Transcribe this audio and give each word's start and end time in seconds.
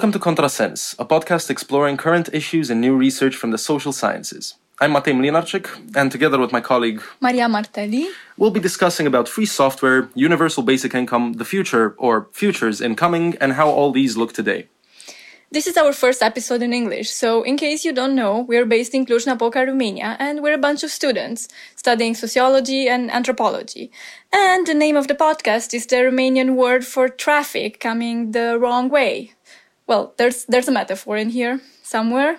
Welcome 0.00 0.18
to 0.18 0.18
Contrasense, 0.18 0.98
a 0.98 1.04
podcast 1.04 1.50
exploring 1.50 1.98
current 1.98 2.30
issues 2.32 2.70
and 2.70 2.80
new 2.80 2.96
research 2.96 3.36
from 3.36 3.50
the 3.50 3.58
social 3.58 3.92
sciences. 3.92 4.54
I'm 4.80 4.94
Matei 4.94 5.12
Mlinarcic, 5.12 5.68
and 5.94 6.10
together 6.10 6.38
with 6.38 6.52
my 6.52 6.62
colleague 6.62 7.02
Maria 7.20 7.46
Martelli, 7.50 8.08
we'll 8.38 8.50
be 8.50 8.60
discussing 8.60 9.06
about 9.06 9.28
free 9.28 9.44
software, 9.44 10.08
universal 10.14 10.62
basic 10.62 10.94
income, 10.94 11.34
the 11.34 11.44
future 11.44 11.94
or 11.98 12.28
futures 12.32 12.80
incoming, 12.80 13.36
and 13.42 13.52
how 13.52 13.68
all 13.68 13.92
these 13.92 14.16
look 14.16 14.32
today. 14.32 14.68
This 15.52 15.66
is 15.66 15.76
our 15.76 15.92
first 15.92 16.22
episode 16.22 16.62
in 16.62 16.72
English, 16.72 17.10
so 17.10 17.42
in 17.42 17.58
case 17.58 17.84
you 17.84 17.92
don't 17.92 18.14
know, 18.14 18.46
we're 18.48 18.64
based 18.64 18.94
in 18.94 19.04
Cluj-Napoca, 19.04 19.66
Romania, 19.66 20.16
and 20.18 20.42
we're 20.42 20.54
a 20.54 20.66
bunch 20.66 20.82
of 20.82 20.90
students 20.90 21.48
studying 21.76 22.14
sociology 22.14 22.88
and 22.88 23.10
anthropology. 23.10 23.90
And 24.32 24.66
the 24.66 24.74
name 24.74 24.96
of 24.96 25.08
the 25.08 25.14
podcast 25.16 25.74
is 25.74 25.86
the 25.86 25.96
Romanian 25.96 26.54
word 26.54 26.86
for 26.86 27.08
traffic 27.08 27.80
coming 27.80 28.30
the 28.30 28.58
wrong 28.60 28.88
way. 28.88 29.32
Well, 29.90 30.14
there's 30.18 30.44
there's 30.44 30.68
a 30.68 30.72
metaphor 30.72 31.16
in 31.16 31.30
here 31.30 31.60
somewhere. 31.82 32.38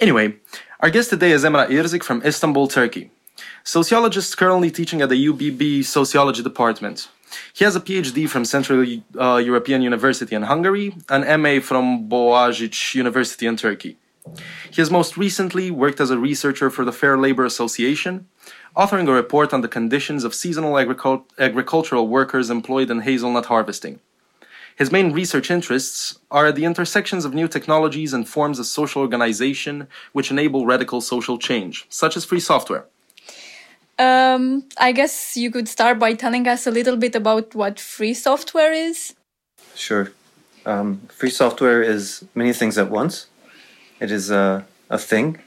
Anyway, 0.00 0.36
our 0.80 0.88
guest 0.88 1.10
today 1.10 1.32
is 1.32 1.44
Emrah 1.44 1.68
Irzik 1.68 2.02
from 2.02 2.22
Istanbul, 2.24 2.68
Turkey. 2.68 3.10
Sociologist 3.64 4.38
currently 4.38 4.70
teaching 4.70 5.02
at 5.02 5.10
the 5.10 5.26
UBB 5.26 5.84
Sociology 5.84 6.42
Department. 6.42 7.08
He 7.52 7.66
has 7.66 7.76
a 7.76 7.82
PhD 7.82 8.26
from 8.26 8.46
Central 8.46 8.80
uh, 8.80 9.36
European 9.36 9.82
University 9.82 10.34
in 10.34 10.44
Hungary, 10.44 10.96
an 11.10 11.22
MA 11.42 11.60
from 11.60 12.08
Boğaziçi 12.08 12.94
University 12.94 13.46
in 13.46 13.56
Turkey. 13.56 13.98
He 14.70 14.80
has 14.80 14.90
most 14.90 15.18
recently 15.18 15.70
worked 15.70 16.00
as 16.00 16.10
a 16.10 16.18
researcher 16.18 16.70
for 16.70 16.86
the 16.86 16.96
Fair 17.00 17.18
Labor 17.18 17.44
Association, 17.44 18.26
authoring 18.74 19.08
a 19.08 19.12
report 19.12 19.52
on 19.52 19.60
the 19.60 19.74
conditions 19.78 20.24
of 20.24 20.32
seasonal 20.32 20.74
agricul- 20.82 21.26
agricultural 21.38 22.08
workers 22.08 22.48
employed 22.48 22.90
in 22.90 23.00
hazelnut 23.00 23.46
harvesting. 23.52 24.00
His 24.76 24.90
main 24.90 25.12
research 25.12 25.50
interests 25.50 26.18
are 26.30 26.46
at 26.46 26.56
the 26.56 26.64
intersections 26.64 27.24
of 27.24 27.32
new 27.32 27.46
technologies 27.46 28.12
and 28.12 28.28
forms 28.28 28.58
of 28.58 28.66
social 28.66 29.02
organization 29.02 29.86
which 30.12 30.30
enable 30.30 30.66
radical 30.66 31.00
social 31.00 31.38
change, 31.38 31.86
such 31.88 32.16
as 32.16 32.24
free 32.24 32.40
software. 32.40 32.86
Um, 33.98 34.64
I 34.76 34.90
guess 34.90 35.36
you 35.36 35.50
could 35.52 35.68
start 35.68 36.00
by 36.00 36.14
telling 36.14 36.48
us 36.48 36.66
a 36.66 36.72
little 36.72 36.96
bit 36.96 37.14
about 37.14 37.54
what 37.54 37.78
free 37.78 38.14
software 38.14 38.72
is. 38.72 39.14
Sure. 39.76 40.12
Um, 40.66 41.02
free 41.08 41.30
software 41.30 41.82
is 41.82 42.24
many 42.34 42.52
things 42.52 42.76
at 42.76 42.90
once. 42.90 43.26
It 44.00 44.10
is 44.10 44.30
a, 44.30 44.66
a 44.90 44.98
thing, 44.98 45.38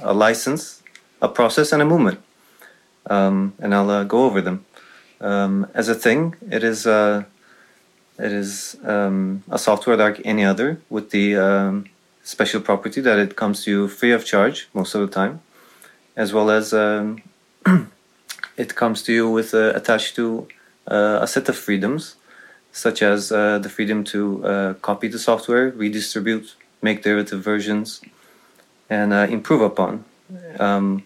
a 0.00 0.12
license, 0.12 0.82
a 1.22 1.28
process, 1.28 1.72
and 1.72 1.80
a 1.80 1.86
movement. 1.86 2.20
Um, 3.06 3.54
and 3.58 3.74
I'll 3.74 3.90
uh, 3.90 4.04
go 4.04 4.24
over 4.24 4.42
them. 4.42 4.66
Um, 5.20 5.66
as 5.72 5.88
a 5.88 5.94
thing, 5.94 6.34
it 6.50 6.62
is 6.62 6.86
uh, 6.86 7.24
it 8.18 8.32
is 8.32 8.76
um, 8.84 9.42
a 9.50 9.58
software 9.58 9.96
like 9.96 10.20
any 10.24 10.44
other 10.44 10.80
with 10.88 11.10
the 11.10 11.36
um, 11.36 11.86
special 12.22 12.60
property 12.60 13.00
that 13.00 13.18
it 13.18 13.36
comes 13.36 13.64
to 13.64 13.70
you 13.70 13.88
free 13.88 14.12
of 14.12 14.24
charge 14.24 14.68
most 14.72 14.94
of 14.94 15.00
the 15.00 15.12
time, 15.12 15.40
as 16.16 16.32
well 16.32 16.50
as 16.50 16.72
um, 16.72 17.22
it 18.56 18.74
comes 18.74 19.02
to 19.02 19.12
you 19.12 19.28
with 19.30 19.54
uh, 19.54 19.72
attached 19.74 20.16
to 20.16 20.48
uh, 20.88 21.18
a 21.22 21.26
set 21.26 21.48
of 21.48 21.56
freedoms, 21.56 22.16
such 22.72 23.02
as 23.02 23.32
uh, 23.32 23.58
the 23.58 23.68
freedom 23.68 24.04
to 24.04 24.44
uh, 24.44 24.74
copy 24.74 25.08
the 25.08 25.18
software, 25.18 25.70
redistribute, 25.70 26.54
make 26.82 27.02
derivative 27.02 27.42
versions, 27.42 28.00
and 28.88 29.12
uh, 29.12 29.26
improve 29.28 29.60
upon. 29.60 30.04
Um, 30.58 31.04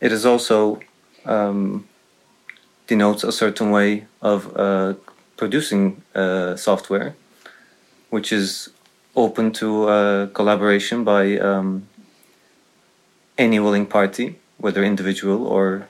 it 0.00 0.12
is 0.12 0.24
also 0.24 0.80
um, 1.26 1.86
denotes 2.86 3.24
a 3.24 3.32
certain 3.32 3.70
way 3.70 4.06
of 4.22 4.56
uh, 4.56 4.94
producing 5.40 6.02
uh, 6.14 6.54
software, 6.54 7.14
which 8.10 8.30
is 8.30 8.68
open 9.16 9.50
to 9.50 9.68
uh, 9.88 10.26
collaboration 10.38 11.02
by 11.02 11.38
um, 11.38 11.88
any 13.38 13.58
willing 13.58 13.86
party, 13.86 14.26
whether 14.58 14.84
individual 14.84 15.40
or 15.56 15.88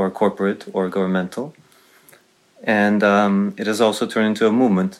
or 0.00 0.10
corporate 0.22 0.62
or 0.72 0.88
governmental. 0.88 1.46
And 2.62 3.00
um, 3.02 3.54
it 3.60 3.66
has 3.66 3.80
also 3.86 4.04
turned 4.06 4.28
into 4.32 4.46
a 4.46 4.52
movement 4.62 4.92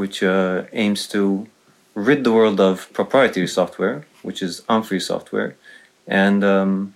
which 0.00 0.22
uh, 0.22 0.64
aims 0.82 1.08
to 1.14 1.22
rid 1.94 2.18
the 2.24 2.32
world 2.38 2.60
of 2.60 2.74
proprietary 2.92 3.48
software, 3.58 3.96
which 4.26 4.40
is 4.46 4.52
unfree 4.68 5.00
software, 5.00 5.50
and 6.06 6.44
um, 6.44 6.94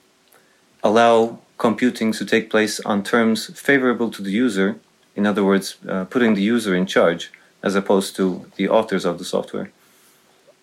allow 0.83 1.39
computing 1.57 2.13
to 2.19 2.25
take 2.27 2.47
place 2.55 2.75
on 2.91 3.03
terms 3.03 3.39
favorable 3.69 4.11
to 4.11 4.21
the 4.23 4.35
user 4.47 4.71
in 5.17 5.27
other 5.27 5.45
words, 5.45 5.77
uh, 5.89 6.05
putting 6.05 6.35
the 6.35 6.43
user 6.43 6.75
in 6.75 6.87
charge 6.87 7.33
as 7.63 7.75
opposed 7.75 8.15
to 8.17 8.45
the 8.57 8.69
authors 8.69 9.05
of 9.05 9.19
the 9.19 9.25
software. 9.25 9.71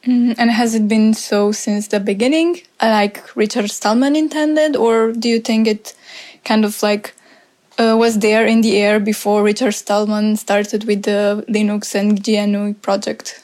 Mm, 0.05 0.35
and 0.37 0.51
has 0.51 0.75
it 0.75 0.87
been 0.87 1.13
so 1.13 1.51
since 1.51 1.87
the 1.87 1.99
beginning, 1.99 2.61
like 2.81 3.35
Richard 3.35 3.69
Stallman 3.71 4.15
intended, 4.15 4.75
or 4.75 5.11
do 5.11 5.27
you 5.29 5.39
think 5.39 5.67
it 5.67 5.95
kind 6.43 6.65
of 6.65 6.83
like 6.83 7.13
uh, 7.79 7.95
was 7.97 8.19
there 8.19 8.45
in 8.45 8.61
the 8.61 8.77
air 8.77 8.99
before 8.99 9.43
Richard 9.43 9.73
Stallman 9.73 10.35
started 10.35 10.83
with 10.83 11.03
the 11.03 11.43
Linux 11.49 11.95
and 11.95 12.21
GNU 12.25 12.75
project? 12.75 13.43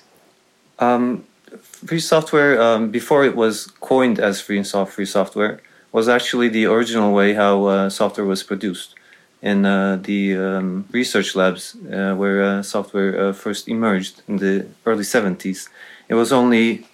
Um, 0.78 1.24
free 1.62 2.00
software, 2.00 2.62
um, 2.62 2.91
before 2.91 3.26
it 3.26 3.36
was 3.36 3.68
coined 3.80 4.20
as 4.20 4.41
free 4.41 4.58
and 4.58 4.68
soft 4.68 4.94
free 4.94 5.06
software, 5.06 5.62
was 5.91 6.08
actually 6.08 6.50
the 6.50 6.66
original 6.66 7.14
way 7.14 7.34
how 7.34 7.66
uh, 7.66 7.90
software 7.90 8.28
was 8.28 8.44
produced 8.44 8.96
in 9.42 9.66
uh, 9.66 9.98
the 10.02 10.36
um, 10.36 10.86
research 10.92 11.36
labs 11.36 11.76
uh, 11.92 12.14
where 12.16 12.44
uh, 12.44 12.64
software 12.64 13.34
first 13.34 13.68
emerged 13.68 14.22
in 14.28 14.38
the 14.38 14.68
early 14.86 15.04
70s. 15.04 15.70
It 16.08 16.16
was 16.16 16.32
only 16.32 16.86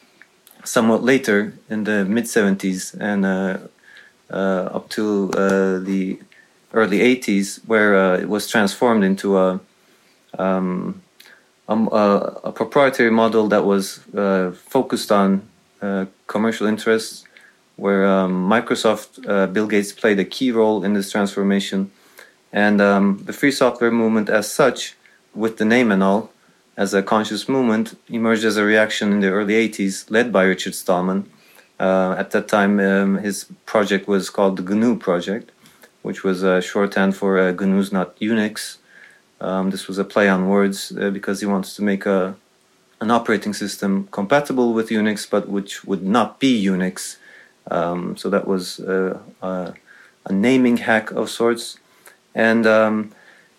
somewhat 0.64 1.04
later 1.04 1.54
in 1.70 1.84
the 1.84 2.06
mid 2.06 2.26
70s 2.26 2.96
and 3.00 3.26
up 4.30 4.90
to 4.90 5.28
the 5.30 6.20
early 6.74 7.00
80s 7.00 7.66
where 7.66 8.16
it 8.16 8.30
was 8.30 8.48
transformed 8.48 9.04
into 9.04 9.38
a 9.38 9.60
um, 10.38 11.02
um, 11.68 11.88
a, 11.92 12.42
a, 12.46 12.52
proprietary 12.52 13.12
model 13.12 13.48
that 13.48 13.66
was 13.66 14.06
uh, 14.14 14.52
focused 14.52 15.12
on 15.12 15.48
uh, 15.82 16.06
commercial 16.28 16.68
interests, 16.68 17.26
where 17.76 18.06
um, 18.06 18.50
Microsoft, 18.50 19.28
uh, 19.28 19.48
Bill 19.48 19.68
Gates 19.68 19.92
played 19.92 20.20
a 20.20 20.26
key 20.26 20.52
role 20.52 20.84
in 20.84 20.94
this 20.94 21.12
transformation, 21.12 21.92
and 22.56 22.80
um, 22.80 23.22
the 23.26 23.34
free 23.34 23.52
software 23.52 23.92
movement, 23.92 24.30
as 24.30 24.50
such, 24.50 24.96
with 25.36 25.58
the 25.58 25.66
name 25.66 25.92
and 25.92 26.02
all, 26.02 26.32
as 26.78 26.94
a 26.94 27.04
conscious 27.04 27.50
movement, 27.50 28.00
emerged 28.08 28.46
as 28.46 28.56
a 28.56 28.64
reaction 28.64 29.12
in 29.12 29.20
the 29.20 29.28
early 29.28 29.56
80s, 29.70 30.10
led 30.10 30.32
by 30.32 30.44
Richard 30.44 30.74
Stallman. 30.74 31.30
Uh, 31.82 32.16
at 32.18 32.32
that 32.32 32.48
time, 32.48 32.80
um, 32.80 33.18
his 33.18 33.46
project 33.66 34.08
was 34.08 34.30
called 34.30 34.56
the 34.56 34.64
GNU 34.64 34.98
Project, 34.98 35.52
which 36.02 36.24
was 36.24 36.44
a 36.44 36.62
shorthand 36.62 37.18
for 37.18 37.38
uh, 37.38 37.52
GNU's 37.52 37.92
not 37.92 38.18
Unix. 38.22 38.78
Um, 39.42 39.70
this 39.72 39.90
was 39.90 39.98
a 39.98 40.06
play 40.06 40.30
on 40.30 40.48
words 40.48 40.94
uh, 40.98 41.10
because 41.10 41.42
he 41.42 41.46
wanted 41.46 41.76
to 41.76 41.82
make 41.82 42.06
a 42.06 42.38
an 43.02 43.12
operating 43.12 43.54
system 43.54 44.08
compatible 44.12 44.72
with 44.74 44.88
Unix, 44.88 45.30
but 45.30 45.50
which 45.50 45.84
would 45.84 46.02
not 46.02 46.40
be 46.40 46.66
Unix. 46.66 47.18
Um, 47.70 48.16
so 48.16 48.30
that 48.30 48.48
was 48.48 48.80
uh, 48.80 49.20
a 49.42 50.32
naming 50.32 50.78
hack 50.78 51.12
of 51.12 51.30
sorts 51.30 51.78
and 52.36 52.68
um, 52.68 53.12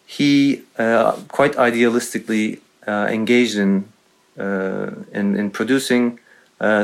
he 0.05 0.63
uh, 0.79 1.13
quite 1.29 1.55
idealistically 1.55 2.61
uh, 2.87 3.09
engaged 3.11 3.57
in, 3.57 3.89
uh, 4.39 4.91
in, 5.13 5.35
in 5.35 5.51
producing 5.51 6.21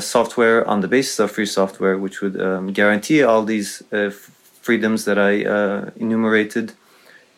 software 0.00 0.66
on 0.66 0.80
the 0.80 0.88
basis 0.88 1.18
of 1.18 1.30
free 1.30 1.46
software, 1.46 1.96
which 1.96 2.20
would 2.20 2.38
um, 2.40 2.72
guarantee 2.72 3.22
all 3.22 3.42
these 3.44 3.82
freedoms 4.60 5.04
that 5.04 5.18
I 5.18 5.90
enumerated. 5.96 6.72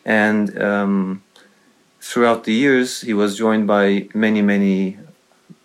And 0.03 0.61
um, 0.61 1.23
throughout 2.01 2.43
the 2.43 2.53
years, 2.53 3.01
he 3.01 3.13
was 3.13 3.37
joined 3.37 3.67
by 3.67 4.09
many, 4.13 4.41
many 4.41 4.97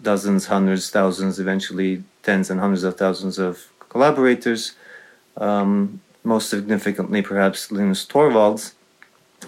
dozens, 0.00 0.46
hundreds, 0.46 0.90
thousands, 0.90 1.38
eventually 1.38 2.02
tens 2.22 2.50
and 2.50 2.60
hundreds 2.60 2.84
of 2.84 2.96
thousands 2.96 3.38
of 3.38 3.66
collaborators. 3.88 4.72
Um, 5.36 6.00
most 6.22 6.50
significantly, 6.50 7.22
perhaps 7.22 7.72
Linus 7.72 8.06
Torvalds, 8.06 8.72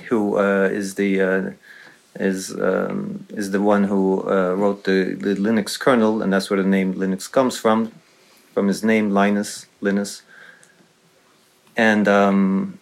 who 0.08 0.38
uh, 0.38 0.68
is 0.72 0.94
the 0.94 1.20
uh, 1.20 1.50
is 2.16 2.52
um, 2.58 3.26
is 3.30 3.50
the 3.50 3.60
one 3.60 3.84
who 3.84 4.22
uh, 4.28 4.54
wrote 4.54 4.84
the, 4.84 5.14
the 5.14 5.34
Linux 5.34 5.78
kernel, 5.78 6.22
and 6.22 6.32
that's 6.32 6.50
where 6.50 6.62
the 6.62 6.68
name 6.68 6.94
Linux 6.94 7.30
comes 7.30 7.58
from, 7.58 7.92
from 8.54 8.68
his 8.68 8.82
name 8.84 9.10
Linus 9.10 9.66
Linus. 9.80 10.22
And 11.76 12.06
um, 12.06 12.78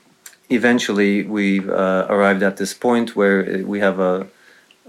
eventually, 0.49 1.23
we 1.23 1.61
uh, 1.61 2.07
arrived 2.09 2.43
at 2.43 2.57
this 2.57 2.75
point 2.75 3.15
where 3.15 3.65
we 3.65 3.81
have 3.81 4.01
a 4.01 4.27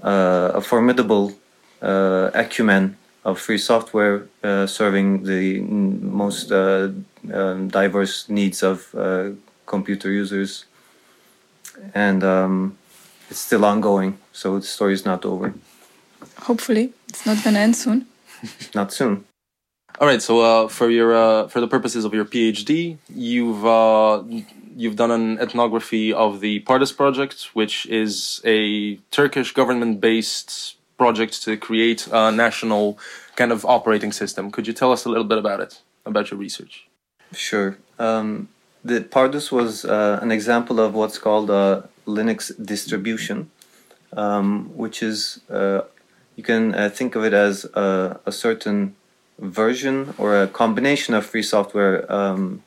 a, 0.03 0.61
formidable 0.61 1.33
uh, 1.81 2.31
acumen 2.33 2.97
of 3.23 3.39
free 3.39 3.57
software 3.57 4.25
uh, 4.43 4.65
serving 4.65 5.23
the 5.23 5.59
most 5.61 6.51
um, 6.51 7.05
diverse 7.67 8.27
needs 8.29 8.63
of 8.63 8.95
computer 9.67 10.09
users 10.09 10.65
and 11.93 12.23
um, 12.23 12.77
it's 13.29 13.39
still 13.39 13.65
ongoing. 13.65 14.17
So 14.31 14.59
the 14.59 14.65
story 14.65 14.93
is 14.93 15.05
not 15.05 15.25
over. 15.25 15.53
Hopefully, 16.37 16.93
it's 17.07 17.25
not 17.25 17.43
gonna 17.43 17.59
end 17.59 17.75
soon. 17.75 18.07
Not 18.73 18.91
soon. 18.91 19.25
All 19.99 20.07
right. 20.07 20.21
So 20.21 20.39
uh, 20.39 20.67
for 20.67 20.89
your 20.89 21.13
uh, 21.13 21.47
for 21.47 21.59
the 21.61 21.67
purposes 21.67 22.05
of 22.05 22.13
your 22.13 22.25
PhD, 22.25 22.97
you've 23.13 23.63
uh, 23.65 24.23
you've 24.75 24.95
done 24.95 25.11
an 25.11 25.37
ethnography 25.39 26.11
of 26.11 26.39
the 26.39 26.61
Pardus 26.61 26.95
project, 26.95 27.49
which 27.53 27.85
is 27.85 28.41
a 28.45 28.95
Turkish 29.11 29.53
government-based 29.53 30.75
project 30.97 31.43
to 31.43 31.57
create 31.57 32.07
a 32.11 32.31
national 32.31 32.97
kind 33.35 33.51
of 33.51 33.65
operating 33.65 34.11
system. 34.11 34.51
Could 34.51 34.67
you 34.67 34.73
tell 34.73 34.91
us 34.91 35.05
a 35.05 35.09
little 35.09 35.23
bit 35.23 35.37
about 35.37 35.59
it, 35.59 35.81
about 36.05 36.31
your 36.31 36.39
research? 36.39 36.87
Sure. 37.33 37.77
Um, 37.99 38.49
the 38.83 39.01
Pardus 39.01 39.51
was 39.51 39.85
uh, 39.85 40.19
an 40.21 40.31
example 40.31 40.79
of 40.79 40.93
what's 40.93 41.17
called 41.17 41.49
a 41.49 41.87
Linux 42.07 42.51
distribution, 42.63 43.51
um, 44.13 44.75
which 44.75 45.03
is 45.03 45.41
uh, 45.49 45.81
you 46.35 46.43
can 46.43 46.73
uh, 46.73 46.89
think 46.89 47.15
of 47.15 47.23
it 47.23 47.33
as 47.33 47.65
a, 47.75 48.19
a, 48.25 48.31
certain 48.31 48.95
version 49.39 50.13
or 50.17 50.41
a 50.41 50.47
combination 50.47 51.13
of 51.13 51.25
free 51.25 51.43
software 51.43 52.11
um, 52.11 52.63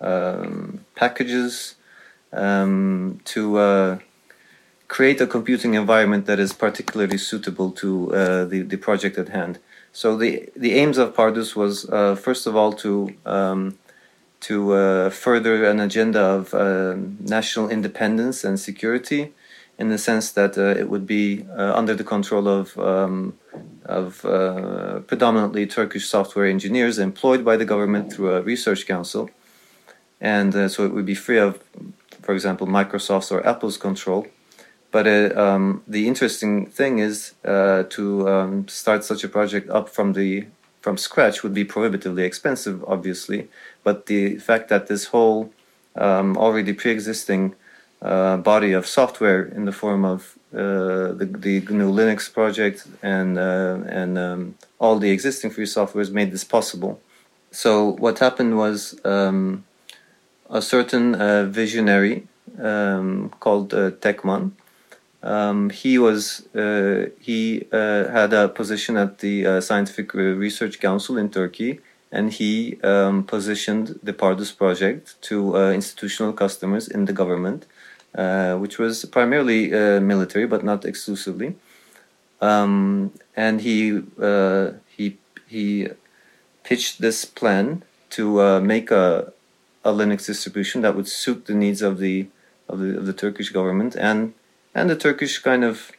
um 0.00 0.84
packages 0.94 1.76
um, 2.32 3.18
to 3.24 3.58
uh, 3.58 3.98
create 4.88 5.20
a 5.20 5.26
computing 5.26 5.74
environment 5.74 6.26
that 6.26 6.38
is 6.38 6.52
particularly 6.52 7.18
suitable 7.18 7.70
to 7.70 8.14
uh, 8.14 8.44
the, 8.44 8.62
the 8.62 8.76
project 8.76 9.18
at 9.18 9.30
hand. 9.30 9.58
So 9.92 10.16
the, 10.16 10.48
the 10.54 10.74
aims 10.74 10.98
of 10.98 11.14
Pardus 11.14 11.56
was 11.56 11.88
uh, 11.88 12.14
first 12.14 12.46
of 12.46 12.54
all 12.54 12.72
to 12.74 13.14
um, 13.24 13.78
to 14.40 14.72
uh, 14.72 15.10
further 15.10 15.64
an 15.64 15.80
agenda 15.80 16.20
of 16.20 16.54
uh, 16.54 16.94
national 17.20 17.68
independence 17.68 18.44
and 18.44 18.60
security, 18.60 19.32
in 19.78 19.88
the 19.88 19.98
sense 19.98 20.30
that 20.32 20.56
uh, 20.56 20.78
it 20.80 20.88
would 20.88 21.06
be 21.06 21.46
uh, 21.56 21.74
under 21.74 21.94
the 21.94 22.04
control 22.04 22.48
of 22.48 22.78
um, 22.78 23.38
of 23.84 24.24
uh, 24.24 25.00
predominantly 25.00 25.66
Turkish 25.66 26.06
software 26.08 26.46
engineers 26.46 26.98
employed 26.98 27.44
by 27.44 27.56
the 27.56 27.64
government 27.64 28.12
through 28.12 28.34
a 28.34 28.42
research 28.42 28.86
council, 28.86 29.30
and 30.20 30.54
uh, 30.54 30.68
so 30.68 30.84
it 30.84 30.92
would 30.92 31.06
be 31.06 31.14
free 31.14 31.38
of, 31.38 31.62
for 32.22 32.34
example, 32.34 32.66
Microsoft's 32.66 33.30
or 33.30 33.46
Apple's 33.46 33.76
control. 33.76 34.26
But 34.92 35.06
um, 35.36 35.82
the 35.86 36.08
interesting 36.08 36.66
thing 36.66 37.00
is 37.00 37.34
to 37.42 38.28
um, 38.28 38.66
start 38.68 39.04
such 39.04 39.24
a 39.24 39.28
project 39.28 39.68
up 39.68 39.90
from 39.90 40.14
the 40.14 40.46
from 40.86 40.96
scratch 40.96 41.42
would 41.42 41.52
be 41.52 41.64
prohibitively 41.64 42.22
expensive, 42.22 42.84
obviously. 42.86 43.48
But 43.86 44.06
the 44.06 44.38
fact 44.38 44.68
that 44.70 44.88
this 44.88 45.04
whole 45.12 45.52
um, 45.94 46.36
already 46.36 46.72
pre-existing 46.72 47.54
uh, 48.02 48.36
body 48.36 48.72
of 48.72 48.84
software 48.84 49.42
in 49.44 49.64
the 49.64 49.70
form 49.70 50.04
of 50.04 50.36
uh, 50.52 51.12
the, 51.20 51.26
the 51.46 51.60
GNU 51.60 51.92
Linux 52.00 52.20
project 52.38 52.78
and 53.00 53.38
uh, 53.38 53.78
and 54.00 54.18
um, 54.18 54.40
all 54.80 54.98
the 54.98 55.10
existing 55.16 55.50
free 55.52 55.66
softwares 55.66 56.10
made 56.10 56.32
this 56.32 56.42
possible. 56.42 57.00
So 57.52 57.70
what 58.04 58.18
happened 58.18 58.56
was 58.56 58.98
um, 59.04 59.64
a 60.50 60.60
certain 60.60 61.14
uh, 61.14 61.44
visionary 61.44 62.26
um, 62.60 63.30
called 63.38 63.72
uh, 63.72 63.92
Tekman. 64.02 64.50
Um, 65.22 65.70
he 65.70 65.96
was 66.06 66.44
uh, 66.56 67.06
he 67.20 67.68
had 67.70 68.32
a 68.32 68.48
position 68.48 68.96
at 68.96 69.20
the 69.20 69.60
Scientific 69.60 70.12
Research 70.12 70.80
Council 70.80 71.16
in 71.16 71.30
Turkey, 71.30 71.80
and 72.12 72.32
he 72.32 72.80
um, 72.82 73.24
positioned 73.24 73.98
the 74.02 74.12
Pardus 74.12 74.56
project 74.56 75.20
to 75.22 75.56
institutional 75.56 76.32
customers 76.32 76.88
in 76.88 77.04
the 77.04 77.12
government 77.12 77.66
uh, 78.16 78.56
which 78.56 78.78
was 78.78 79.04
primarily 79.04 79.74
uh, 79.74 80.00
military 80.00 80.46
but 80.46 80.64
not 80.64 80.86
exclusively. 80.86 81.54
Um, 82.40 83.12
and 83.36 83.60
he 83.60 84.02
uh, 84.18 84.72
he 84.88 85.18
he 85.46 85.88
pitched 86.64 87.00
this 87.00 87.26
plan 87.26 87.82
to 88.10 88.40
uh, 88.40 88.60
make 88.60 88.90
a 88.90 89.32
a 89.84 89.92
Linux 89.92 90.26
distribution 90.26 90.80
that 90.80 90.96
would 90.96 91.08
suit 91.08 91.44
the 91.44 91.54
needs 91.54 91.82
of 91.82 91.98
the 91.98 92.28
of 92.68 92.80
the, 92.80 92.96
of 92.96 93.06
the 93.06 93.12
Turkish 93.12 93.50
government 93.50 93.94
and 93.96 94.32
and 94.74 94.88
the 94.88 94.96
Turkish 94.96 95.38
kind 95.38 95.62
of 95.62 95.92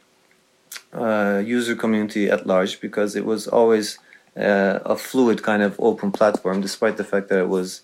uh, 0.93 1.41
user 1.45 1.75
community 1.75 2.29
at 2.31 2.47
large 2.47 2.81
because 2.81 3.15
it 3.15 3.25
was 3.25 3.47
always 3.47 3.99
uh, 4.37 4.79
a 4.85 4.95
fluid 4.95 5.41
kind 5.43 5.63
of 5.63 5.75
open 5.79 6.11
platform 6.11 6.61
despite 6.61 6.97
the 6.97 7.03
fact 7.03 7.29
that 7.29 7.39
it 7.39 7.49
was 7.49 7.81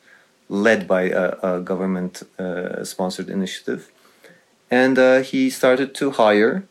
led 0.50 0.88
by 0.88 1.04
a, 1.04 1.38
a 1.42 1.60
government 1.62 2.24
sponsored 2.84 3.30
initiative 3.30 3.90
and 4.74 4.98
uh, 4.98 5.20
he 5.22 5.50
started 5.50 5.94
to 5.94 6.12
hire 6.12 6.64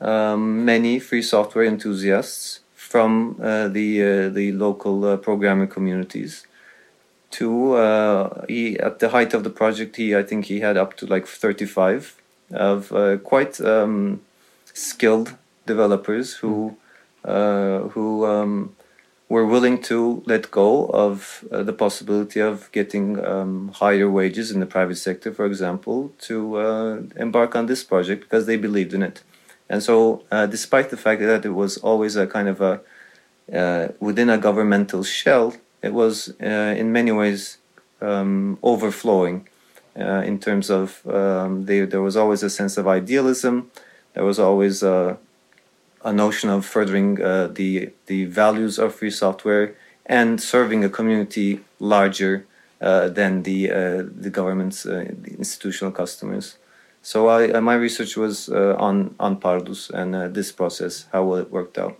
um, 0.00 0.64
many 0.64 0.98
free 0.98 1.22
software 1.22 1.64
enthusiasts 1.64 2.60
from 2.74 3.36
uh, 3.40 3.68
the 3.68 3.88
uh, 4.02 4.28
the 4.38 4.52
local 4.52 5.04
uh, 5.04 5.16
programming 5.16 5.68
communities. 5.68 6.46
To 7.38 7.74
uh, 7.74 8.44
he 8.48 8.78
at 8.80 8.98
the 8.98 9.10
height 9.10 9.32
of 9.34 9.44
the 9.44 9.50
project, 9.50 9.96
he 9.96 10.16
I 10.16 10.22
think 10.22 10.46
he 10.46 10.60
had 10.60 10.76
up 10.76 10.96
to 10.98 11.06
like 11.06 11.26
thirty 11.26 11.66
five 11.66 12.16
of 12.50 12.92
uh, 12.92 13.16
quite 13.18 13.60
um, 13.60 14.20
skilled 14.72 15.28
developers 15.66 16.34
who 16.40 16.76
who 17.94 18.24
um, 18.24 18.76
were 19.28 19.44
willing 19.44 19.82
to 19.82 20.22
let 20.26 20.50
go 20.50 20.86
of 20.86 21.44
uh, 21.50 21.62
the 21.62 21.72
possibility 21.72 22.40
of 22.40 22.70
getting 22.70 23.24
um, 23.24 23.72
higher 23.74 24.08
wages 24.08 24.50
in 24.52 24.60
the 24.60 24.66
private 24.66 24.96
sector, 24.96 25.32
for 25.32 25.46
example, 25.46 26.12
to 26.18 26.56
uh, 26.56 27.00
embark 27.16 27.56
on 27.56 27.66
this 27.66 27.82
project 27.82 28.22
because 28.22 28.46
they 28.46 28.56
believed 28.56 28.94
in 28.94 29.02
it. 29.02 29.22
And 29.68 29.82
so, 29.82 30.22
uh, 30.30 30.46
despite 30.46 30.90
the 30.90 30.96
fact 30.96 31.20
that 31.22 31.44
it 31.44 31.50
was 31.50 31.76
always 31.78 32.14
a 32.14 32.26
kind 32.26 32.48
of 32.48 32.60
a 32.60 32.80
uh, 33.52 33.88
within 34.00 34.28
a 34.30 34.38
governmental 34.38 35.02
shell, 35.02 35.54
it 35.82 35.92
was 35.92 36.34
uh, 36.40 36.74
in 36.76 36.92
many 36.92 37.12
ways 37.12 37.58
um, 38.00 38.58
overflowing 38.62 39.48
uh, 39.98 40.22
in 40.24 40.38
terms 40.38 40.70
of 40.70 41.06
um, 41.06 41.64
they, 41.66 41.80
there 41.84 42.02
was 42.02 42.16
always 42.16 42.42
a 42.42 42.50
sense 42.50 42.76
of 42.76 42.86
idealism. 42.86 43.70
There 44.14 44.24
was 44.24 44.38
always 44.38 44.82
a 44.82 45.18
a 46.06 46.12
notion 46.12 46.48
of 46.48 46.64
furthering 46.64 47.20
uh, 47.20 47.48
the 47.48 47.90
the 48.06 48.24
values 48.42 48.78
of 48.78 48.94
free 48.94 49.10
software 49.10 49.74
and 50.06 50.40
serving 50.40 50.84
a 50.84 50.88
community 50.88 51.60
larger 51.80 52.46
uh, 52.80 53.08
than 53.08 53.42
the 53.42 53.70
uh, 53.70 54.02
the 54.24 54.30
government's 54.30 54.86
uh, 54.86 55.04
the 55.24 55.32
institutional 55.38 55.92
customers. 55.92 56.58
So 57.02 57.28
I, 57.28 57.50
uh, 57.50 57.60
my 57.60 57.74
research 57.74 58.16
was 58.16 58.48
uh, 58.48 58.76
on 58.78 59.14
on 59.18 59.40
Pardus 59.40 59.90
and 59.90 60.34
this 60.34 60.52
process, 60.52 61.06
how 61.12 61.24
well 61.24 61.40
it 61.40 61.50
worked 61.50 61.76
out. 61.78 61.96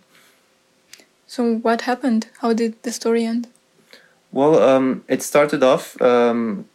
So 1.26 1.56
what 1.66 1.80
happened? 1.82 2.28
How 2.40 2.52
did 2.52 2.72
the 2.82 2.92
story 2.92 3.25
end? 3.25 3.48
Well, 4.30 4.62
um, 4.62 5.04
it 5.08 5.22
started 5.22 5.62
off 5.62 6.00
um, 6.00 6.66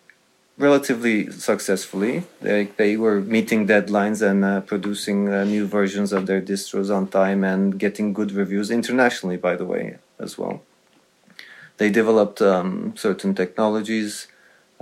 relatively 0.61 1.31
successfully. 1.31 2.23
They, 2.41 2.65
they 2.77 2.95
were 2.95 3.19
meeting 3.19 3.67
deadlines 3.67 4.21
and 4.21 4.45
uh, 4.45 4.61
producing 4.61 5.27
uh, 5.27 5.43
new 5.43 5.65
versions 5.65 6.13
of 6.13 6.27
their 6.27 6.41
distros 6.41 6.95
on 6.95 7.07
time 7.07 7.43
and 7.43 7.79
getting 7.79 8.13
good 8.13 8.31
reviews 8.31 8.69
internationally, 8.69 9.37
by 9.37 9.55
the 9.55 9.65
way, 9.65 9.97
as 10.19 10.37
well. 10.37 10.61
They 11.77 11.89
developed 11.89 12.41
um, 12.41 12.93
certain 12.95 13.33
technologies. 13.33 14.27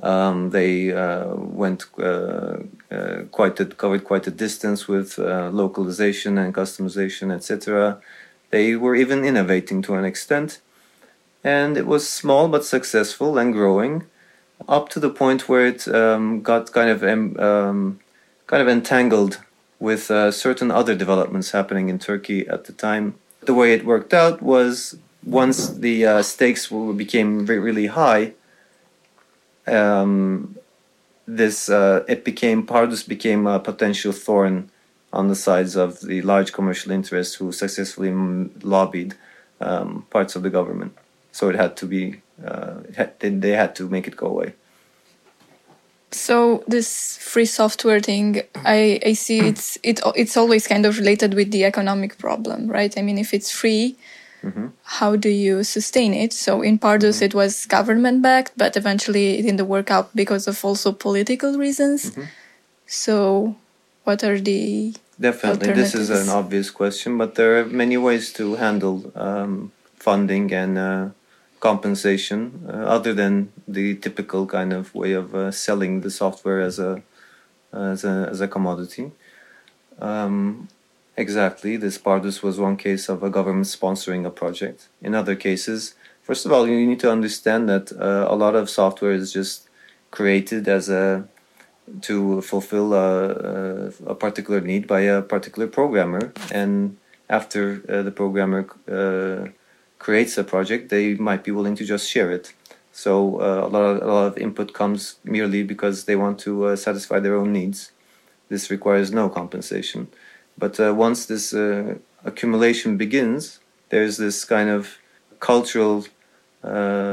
Um, 0.03 0.49
they 0.49 0.91
uh, 0.91 1.33
went 1.35 1.85
uh, 1.97 2.57
uh, 2.91 3.23
quite 3.31 3.59
a, 3.59 3.65
covered 3.65 4.03
quite 4.03 4.27
a 4.27 4.31
distance 4.31 4.87
with 4.87 5.17
uh, 5.17 5.49
localization 5.49 6.37
and 6.37 6.53
customization, 6.53 7.33
etc. 7.33 7.99
They 8.49 8.75
were 8.75 8.95
even 8.95 9.23
innovating 9.23 9.81
to 9.83 9.95
an 9.95 10.05
extent, 10.05 10.59
and 11.43 11.77
it 11.77 11.87
was 11.87 12.09
small 12.09 12.47
but 12.49 12.65
successful 12.65 13.37
and 13.37 13.53
growing 13.53 14.03
up 14.67 14.89
to 14.89 14.99
the 14.99 15.09
point 15.09 15.47
where 15.47 15.65
it 15.65 15.87
um, 15.87 16.41
got 16.41 16.71
kind 16.71 16.89
of 16.89 17.03
um, 17.03 17.99
kind 18.47 18.61
of 18.61 18.67
entangled 18.67 19.39
with 19.79 20.11
uh, 20.11 20.31
certain 20.31 20.71
other 20.71 20.95
developments 20.95 21.51
happening 21.51 21.89
in 21.89 21.99
Turkey 21.99 22.47
at 22.47 22.65
the 22.65 22.73
time. 22.73 23.15
The 23.41 23.53
way 23.53 23.73
it 23.73 23.85
worked 23.85 24.13
out 24.13 24.41
was 24.41 24.97
once 25.23 25.69
the 25.69 26.05
uh, 26.05 26.21
stakes 26.21 26.67
became 26.67 27.45
really 27.45 27.87
high, 27.87 28.33
um, 29.67 30.57
this 31.27 31.69
uh, 31.69 32.03
it 32.07 32.25
became 32.25 32.65
Pardus 32.65 33.07
became 33.07 33.47
a 33.47 33.59
potential 33.59 34.11
thorn 34.11 34.71
on 35.13 35.27
the 35.27 35.35
sides 35.35 35.75
of 35.75 36.01
the 36.01 36.21
large 36.21 36.53
commercial 36.53 36.91
interests 36.91 37.35
who 37.35 37.51
successfully 37.51 38.11
lobbied 38.61 39.15
um, 39.61 40.05
parts 40.09 40.35
of 40.35 40.43
the 40.43 40.49
government. 40.49 40.95
So 41.31 41.49
it 41.49 41.55
had 41.55 41.77
to 41.77 41.85
be 41.85 42.21
uh, 42.45 42.75
they 43.19 43.51
had 43.51 43.75
to 43.75 43.89
make 43.89 44.07
it 44.07 44.15
go 44.15 44.27
away. 44.27 44.53
So 46.11 46.63
this 46.67 47.17
free 47.17 47.45
software 47.45 47.99
thing, 47.99 48.41
I, 48.55 48.99
I 49.05 49.13
see 49.13 49.39
it's 49.39 49.77
it 49.83 49.99
it's 50.15 50.35
always 50.35 50.67
kind 50.67 50.85
of 50.85 50.97
related 50.97 51.35
with 51.35 51.51
the 51.51 51.65
economic 51.65 52.17
problem, 52.17 52.67
right? 52.67 52.95
I 52.97 53.03
mean, 53.03 53.19
if 53.19 53.31
it's 53.31 53.51
free, 53.51 53.95
mm-hmm. 54.41 54.67
how 54.83 55.15
do 55.15 55.29
you 55.29 55.63
sustain 55.63 56.15
it? 56.15 56.33
So 56.33 56.63
in 56.63 56.79
Pardus, 56.79 57.17
mm-hmm. 57.17 57.25
it 57.25 57.33
was 57.35 57.65
government 57.67 58.23
backed, 58.23 58.53
but 58.57 58.75
eventually 58.75 59.37
it 59.37 59.43
didn't 59.43 59.67
work 59.67 59.91
out 59.91 60.15
because 60.15 60.47
of 60.47 60.65
also 60.65 60.91
political 60.91 61.57
reasons. 61.57 62.09
Mm-hmm. 62.09 62.23
So, 62.87 63.55
what 64.03 64.23
are 64.23 64.39
the 64.39 64.95
Definitely, 65.19 65.73
this 65.73 65.93
is 65.93 66.09
an 66.09 66.29
obvious 66.29 66.71
question, 66.71 67.17
but 67.17 67.35
there 67.35 67.59
are 67.59 67.65
many 67.65 67.97
ways 67.97 68.31
to 68.33 68.55
handle 68.55 69.11
um, 69.15 69.71
funding 69.97 70.53
and 70.53 70.77
uh, 70.77 71.09
compensation 71.59 72.65
uh, 72.67 72.71
other 72.71 73.13
than 73.13 73.51
the 73.67 73.95
typical 73.95 74.45
kind 74.45 74.73
of 74.73 74.93
way 74.95 75.13
of 75.13 75.35
uh, 75.35 75.51
selling 75.51 76.01
the 76.01 76.09
software 76.09 76.61
as 76.61 76.79
a 76.79 77.01
as 77.73 78.03
a 78.03 78.27
as 78.31 78.41
a 78.41 78.47
commodity. 78.47 79.11
Um, 79.99 80.69
exactly, 81.17 81.77
this 81.77 81.97
Pardus 81.97 82.41
was 82.41 82.59
one 82.59 82.77
case 82.77 83.09
of 83.09 83.23
a 83.23 83.29
government 83.29 83.67
sponsoring 83.67 84.25
a 84.25 84.29
project. 84.29 84.87
In 85.01 85.13
other 85.13 85.35
cases, 85.35 85.95
first 86.23 86.45
of 86.45 86.51
all, 86.51 86.67
you 86.67 86.87
need 86.87 86.99
to 87.01 87.11
understand 87.11 87.67
that 87.69 87.91
uh, 87.91 88.25
a 88.29 88.35
lot 88.35 88.55
of 88.55 88.69
software 88.69 89.11
is 89.11 89.33
just 89.33 89.69
created 90.11 90.67
as 90.67 90.89
a 90.89 91.27
to 92.01 92.41
fulfill 92.41 92.93
a, 92.93 93.91
a, 94.05 94.13
particular 94.13 94.61
need 94.61 94.85
by 94.85 95.01
a 95.01 95.23
particular 95.23 95.67
programmer 95.67 96.31
and 96.51 96.97
after 97.29 97.81
uh, 97.89 98.03
the 98.03 98.11
programmer 98.11 98.67
uh, 98.87 99.49
creates 99.99 100.37
a 100.37 100.43
project 100.43 100.89
they 100.89 101.13
might 101.15 101.43
be 101.43 101.51
willing 101.51 101.75
to 101.75 101.85
just 101.85 102.09
share 102.09 102.31
it. 102.31 102.53
So 102.91 103.39
uh, 103.39 103.67
a, 103.67 103.69
lot 103.69 103.83
of, 103.83 104.01
a 104.01 104.07
lot 104.07 104.25
of 104.27 104.37
input 104.37 104.73
comes 104.73 105.17
merely 105.23 105.63
because 105.63 106.05
they 106.05 106.15
want 106.15 106.39
to 106.39 106.65
uh, 106.65 106.75
satisfy 106.75 107.19
their 107.19 107.35
own 107.35 107.53
needs. 107.53 107.91
This 108.49 108.71
requires 108.71 109.11
no 109.11 109.29
compensation. 109.29 110.07
But 110.57 110.79
uh, 110.79 110.93
once 110.93 111.25
this 111.25 111.53
uh, 111.53 111.95
accumulation 112.25 112.97
begins 112.97 113.59
there's 113.89 114.17
this 114.17 114.45
kind 114.45 114.69
of 114.69 114.97
cultural 115.39 116.05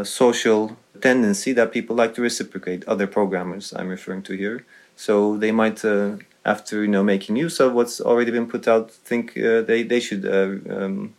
social 0.02 0.76
tendency 1.00 1.52
that 1.52 1.72
people 1.72 1.96
like 1.96 2.14
to 2.14 2.22
reciprocate. 2.22 2.84
Other 2.86 3.06
programmers 3.06 3.72
I'm 3.74 3.88
referring 3.88 4.22
to 4.24 4.36
here. 4.36 4.64
So 4.96 5.36
they 5.36 5.52
might, 5.52 5.84
uh, 5.84 6.16
after 6.44 6.82
you 6.82 6.88
know 6.88 7.04
making 7.04 7.36
use 7.36 7.60
of 7.60 7.74
what's 7.74 8.00
already 8.00 8.30
been 8.30 8.46
put 8.46 8.66
out, 8.66 8.90
think 8.90 9.36
uh, 9.36 9.60
they 9.60 9.82
they 9.82 10.00
should 10.00 10.24
uh, 10.24 10.74
um, 10.74 11.14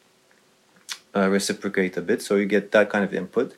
uh, 1.18 1.28
reciprocate 1.30 1.98
a 1.98 2.02
bit. 2.02 2.22
So 2.22 2.36
you 2.36 2.46
get 2.46 2.72
that 2.72 2.90
kind 2.90 3.04
of 3.04 3.14
input, 3.14 3.56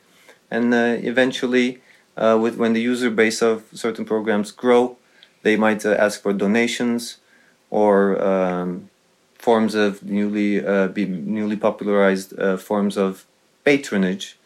and 0.50 0.72
uh, 0.72 0.96
eventually, 1.12 1.80
with 2.16 2.56
when 2.56 2.72
the 2.72 2.80
user 2.80 3.10
base 3.10 3.40
of 3.42 3.64
certain 3.72 4.04
programs 4.04 4.50
grow, 4.50 4.96
they 5.42 5.56
might 5.56 5.84
ask 5.84 6.22
for 6.22 6.32
donations 6.32 7.18
or 7.70 8.22
um, 8.22 8.90
forms 9.38 9.74
of 9.74 10.02
newly 10.02 10.60
be 10.88 11.04
newly 11.06 11.56
popularized 11.56 12.30
forms 12.58 12.96
of 12.96 13.24
patronage 13.64 14.36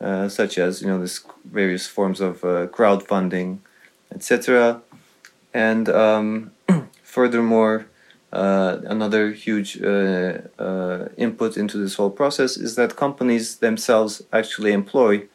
uh, 0.00 0.28
such 0.28 0.58
as 0.58 0.80
you 0.80 0.88
know 0.88 0.98
this 0.98 1.20
various 1.44 1.86
forms 1.86 2.20
of 2.20 2.42
uh, 2.44 2.66
crowdfunding, 2.68 3.58
etc. 4.14 4.80
And 5.52 5.88
um, 5.88 6.52
furthermore, 7.02 7.86
uh, 8.32 8.78
another 8.84 9.32
huge 9.32 9.80
uh, 9.82 10.38
uh, 10.58 10.89
input 11.20 11.56
into 11.56 11.76
this 11.78 11.94
whole 11.94 12.10
process 12.10 12.56
is 12.56 12.74
that 12.76 12.96
companies 12.96 13.56
themselves 13.58 14.22
actually 14.32 14.72
employ 14.72 15.26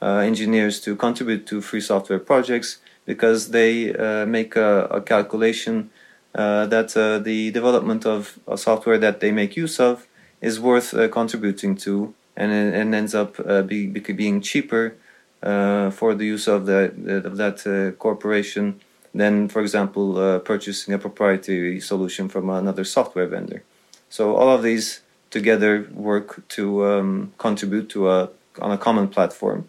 engineers 0.00 0.80
to 0.80 0.96
contribute 0.96 1.46
to 1.46 1.60
free 1.60 1.80
software 1.80 2.18
projects 2.18 2.78
because 3.06 3.50
they 3.50 3.92
make 4.26 4.56
a, 4.56 4.84
a 4.98 5.00
calculation 5.00 5.90
that 6.32 6.90
the 7.24 7.50
development 7.52 8.04
of 8.04 8.38
a 8.48 8.58
software 8.58 8.98
that 8.98 9.20
they 9.20 9.30
make 9.30 9.56
use 9.56 9.78
of 9.78 10.08
is 10.40 10.58
worth 10.58 10.90
contributing 11.12 11.76
to 11.76 12.14
and 12.36 12.52
and 12.52 12.94
ends 12.94 13.14
up 13.14 13.38
uh, 13.46 13.62
be, 13.62 13.86
being 13.86 14.40
cheaper 14.40 14.96
uh, 15.42 15.90
for 15.90 16.14
the 16.14 16.24
use 16.24 16.48
of 16.48 16.66
the 16.66 16.92
of 17.24 17.36
that 17.36 17.66
uh, 17.66 17.92
corporation 17.98 18.80
than, 19.14 19.48
for 19.48 19.60
example, 19.60 20.18
uh, 20.18 20.38
purchasing 20.38 20.94
a 20.94 20.98
proprietary 20.98 21.78
solution 21.80 22.28
from 22.28 22.48
another 22.48 22.84
software 22.84 23.26
vendor. 23.26 23.62
So 24.08 24.36
all 24.36 24.48
of 24.48 24.62
these 24.62 25.01
together 25.32 25.88
work 25.92 26.46
to 26.50 26.86
um, 26.86 27.32
contribute 27.38 27.88
to 27.90 28.08
a 28.08 28.30
on 28.60 28.70
a 28.70 28.78
common 28.78 29.08
platform. 29.08 29.68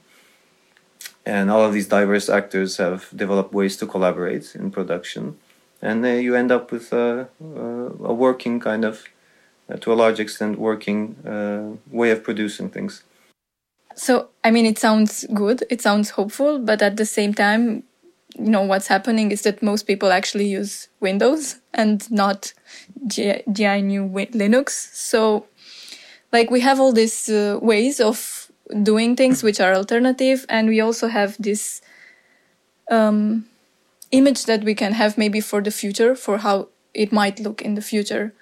And 1.25 1.49
all 1.49 1.63
of 1.63 1.73
these 1.73 1.87
diverse 1.87 2.27
actors 2.29 2.77
have 2.77 3.09
developed 3.15 3.53
ways 3.53 3.77
to 3.77 3.87
collaborate 3.87 4.55
in 4.55 4.69
production, 4.69 5.37
and 5.81 6.05
you 6.05 6.35
end 6.35 6.51
up 6.51 6.71
with 6.71 6.93
a, 6.93 7.29
a 7.41 8.13
working 8.13 8.59
kind 8.59 8.83
of 8.83 9.05
uh, 9.69 9.77
to 9.77 9.93
a 9.93 9.95
large 9.95 10.19
extent 10.19 10.59
working 10.59 11.15
uh, 11.25 11.77
way 11.89 12.11
of 12.11 12.23
producing 12.23 12.69
things. 12.69 13.03
So, 13.95 14.29
I 14.43 14.51
mean, 14.51 14.65
it 14.65 14.77
sounds 14.77 15.25
good, 15.33 15.63
it 15.69 15.81
sounds 15.81 16.11
hopeful, 16.11 16.59
but 16.59 16.81
at 16.81 16.97
the 16.97 17.05
same 17.05 17.33
time, 17.33 17.83
you 18.35 18.49
know, 18.49 18.61
what's 18.61 18.87
happening 18.87 19.31
is 19.31 19.43
that 19.43 19.61
most 19.61 19.83
people 19.83 20.11
actually 20.11 20.47
use 20.47 20.89
Windows 20.99 21.59
and 21.73 22.09
not 22.11 22.53
GNU 22.99 24.09
Linux. 24.09 24.69
So, 24.93 25.45
like, 26.33 26.51
we 26.51 26.59
have 26.59 26.79
all 26.79 26.91
these 26.91 27.29
uh, 27.29 27.59
ways 27.61 28.01
of 28.01 28.51
doing 28.81 29.15
things 29.15 29.43
which 29.43 29.61
are 29.61 29.73
alternative, 29.73 30.45
and 30.49 30.67
we 30.67 30.81
also 30.81 31.07
have 31.07 31.37
this 31.39 31.81
um, 32.91 33.45
image 34.11 34.45
that 34.45 34.63
we 34.63 34.75
can 34.75 34.91
have 34.93 35.17
maybe 35.17 35.39
for 35.39 35.61
the 35.61 35.71
future, 35.71 36.15
for 36.15 36.39
how 36.39 36.67
it 36.93 37.11
might 37.11 37.39
look 37.39 37.61
in 37.61 37.75
the 37.75 37.81
future 37.81 38.33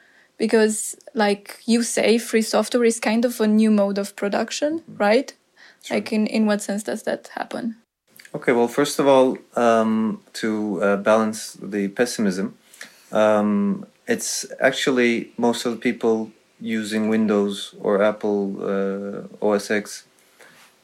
because 0.42 0.96
like 1.14 1.60
you 1.68 1.84
say 1.84 2.18
free 2.18 2.42
software 2.42 2.84
is 2.84 3.00
kind 3.00 3.26
of 3.26 3.40
a 3.40 3.46
new 3.46 3.70
mode 3.70 4.00
of 4.00 4.16
production 4.16 4.80
mm-hmm. 4.80 4.98
right 4.98 5.36
sure. 5.84 5.98
like 5.98 6.12
in, 6.12 6.26
in 6.26 6.48
what 6.48 6.62
sense 6.64 6.84
does 6.84 7.04
that 7.04 7.30
happen 7.36 7.76
okay 8.34 8.52
well 8.52 8.68
first 8.68 8.98
of 8.98 9.06
all 9.08 9.38
um, 9.56 10.20
to 10.34 10.82
uh, 10.82 10.98
balance 10.98 11.54
the 11.62 11.88
pessimism 11.90 12.58
um, 13.12 13.86
it's 14.08 14.46
actually 14.60 15.32
most 15.38 15.66
of 15.66 15.74
the 15.74 15.80
people 15.80 16.32
using 16.62 17.10
windows 17.10 17.76
or 17.82 18.02
apple 18.02 18.56
uh, 18.62 19.46
os 19.46 19.70
x 19.72 20.06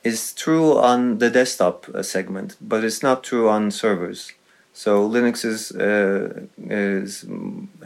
is 0.03 0.33
true 0.33 0.77
on 0.77 1.19
the 1.19 1.29
desktop 1.29 1.87
uh, 1.89 2.01
segment 2.01 2.57
but 2.59 2.83
it's 2.83 3.03
not 3.03 3.23
true 3.23 3.47
on 3.47 3.71
servers 3.71 4.33
so 4.77 5.09
Linux 5.09 5.43
is, 5.43 5.71
uh, 5.71 6.41
is 6.69 7.25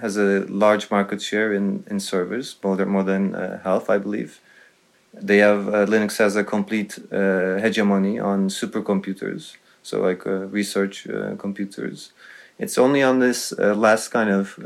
has 0.01 0.17
a 0.17 0.41
large 0.49 0.91
market 0.91 1.21
share 1.21 1.53
in, 1.53 1.85
in 1.89 2.01
servers, 2.01 2.57
more 2.61 2.75
than, 2.75 2.89
more 2.89 3.03
than 3.03 3.33
uh, 3.33 3.61
half, 3.63 3.89
I 3.89 3.97
believe. 3.97 4.41
They 5.13 5.37
have 5.37 5.69
uh, 5.69 5.85
Linux 5.85 6.17
has 6.17 6.35
a 6.35 6.43
complete 6.43 6.99
uh, 7.09 7.59
hegemony 7.63 8.19
on 8.19 8.49
supercomputers, 8.49 9.55
so 9.81 10.01
like 10.01 10.27
uh, 10.27 10.47
research 10.47 11.07
computers. 11.37 12.11
It's 12.59 12.77
only 12.77 13.01
on 13.01 13.19
this 13.19 13.53
last 13.57 14.09
kind 14.09 14.29
of, 14.29 14.59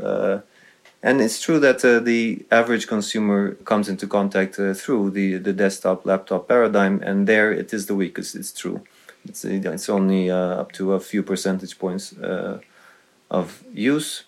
and 1.06 1.20
it's 1.20 1.40
true 1.40 1.60
that 1.60 1.80
the 2.10 2.44
average 2.50 2.86
consumer 2.94 3.40
comes 3.70 3.88
into 3.88 4.06
contact 4.18 4.54
through 4.80 5.04
the 5.10 5.28
the 5.46 5.52
desktop 5.52 5.98
laptop 6.10 6.42
paradigm, 6.48 7.00
and 7.08 7.26
there 7.26 7.50
it 7.62 7.72
is 7.72 7.86
the 7.86 7.94
weakest. 8.02 8.34
It's 8.34 8.52
true. 8.62 8.78
It's, 9.28 9.44
it's 9.44 9.88
only 9.88 10.30
uh, 10.30 10.60
up 10.62 10.72
to 10.72 10.92
a 10.92 11.00
few 11.00 11.22
percentage 11.22 11.78
points 11.78 12.16
uh, 12.18 12.60
of 13.30 13.64
use. 13.72 14.24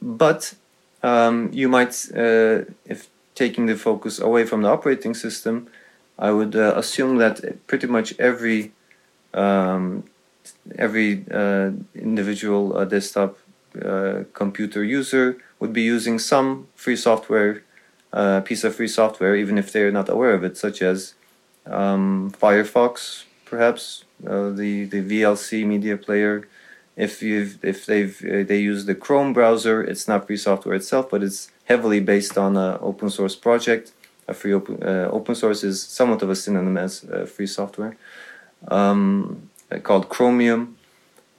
But 0.00 0.54
um, 1.02 1.50
you 1.52 1.68
might, 1.68 1.94
uh, 2.14 2.64
if 2.84 3.08
taking 3.34 3.66
the 3.66 3.76
focus 3.76 4.20
away 4.20 4.44
from 4.44 4.62
the 4.62 4.68
operating 4.68 5.14
system, 5.14 5.68
I 6.18 6.30
would 6.30 6.54
assume 6.54 7.18
that 7.18 7.66
pretty 7.66 7.86
much 7.86 8.14
every 8.18 8.72
um, 9.34 10.04
every 10.78 11.24
uh, 11.30 11.70
individual 11.94 12.76
uh, 12.76 12.84
desktop 12.84 13.38
uh, 13.82 14.24
computer 14.34 14.84
user 14.84 15.38
would 15.62 15.72
be 15.72 15.82
using 15.96 16.18
some 16.18 16.48
free 16.74 16.96
software, 16.96 17.62
piece 18.44 18.64
of 18.64 18.74
free 18.74 18.88
software, 18.88 19.34
even 19.42 19.56
if 19.62 19.66
they're 19.72 19.96
not 20.00 20.08
aware 20.08 20.34
of 20.34 20.42
it, 20.48 20.54
such 20.56 20.82
as 20.82 21.14
um, 21.66 22.32
Firefox, 22.42 23.24
perhaps, 23.44 24.04
uh, 24.26 24.50
the 24.60 24.72
the 24.94 25.02
VLC 25.10 25.64
media 25.64 25.96
player. 25.96 26.34
If 26.96 27.22
you 27.22 27.36
if 27.62 27.86
they've 27.86 28.16
uh, 28.32 28.42
they 28.50 28.58
use 28.58 28.80
the 28.90 28.96
Chrome 29.04 29.32
browser, 29.32 29.76
it's 29.90 30.06
not 30.10 30.26
free 30.26 30.36
software 30.48 30.74
itself, 30.74 31.04
but 31.12 31.22
it's 31.22 31.50
heavily 31.70 32.00
based 32.00 32.36
on 32.36 32.56
an 32.56 32.78
open 32.80 33.08
source 33.08 33.36
project. 33.36 33.92
A 34.28 34.34
free 34.34 34.54
open 34.58 34.74
uh, 34.82 35.08
open 35.18 35.34
source 35.42 35.60
is 35.70 35.76
somewhat 35.98 36.20
of 36.22 36.30
a 36.30 36.36
synonym 36.44 36.76
as 36.76 36.92
free 37.34 37.50
software, 37.58 37.96
um, 38.68 39.48
called 39.86 40.08
Chromium. 40.08 40.76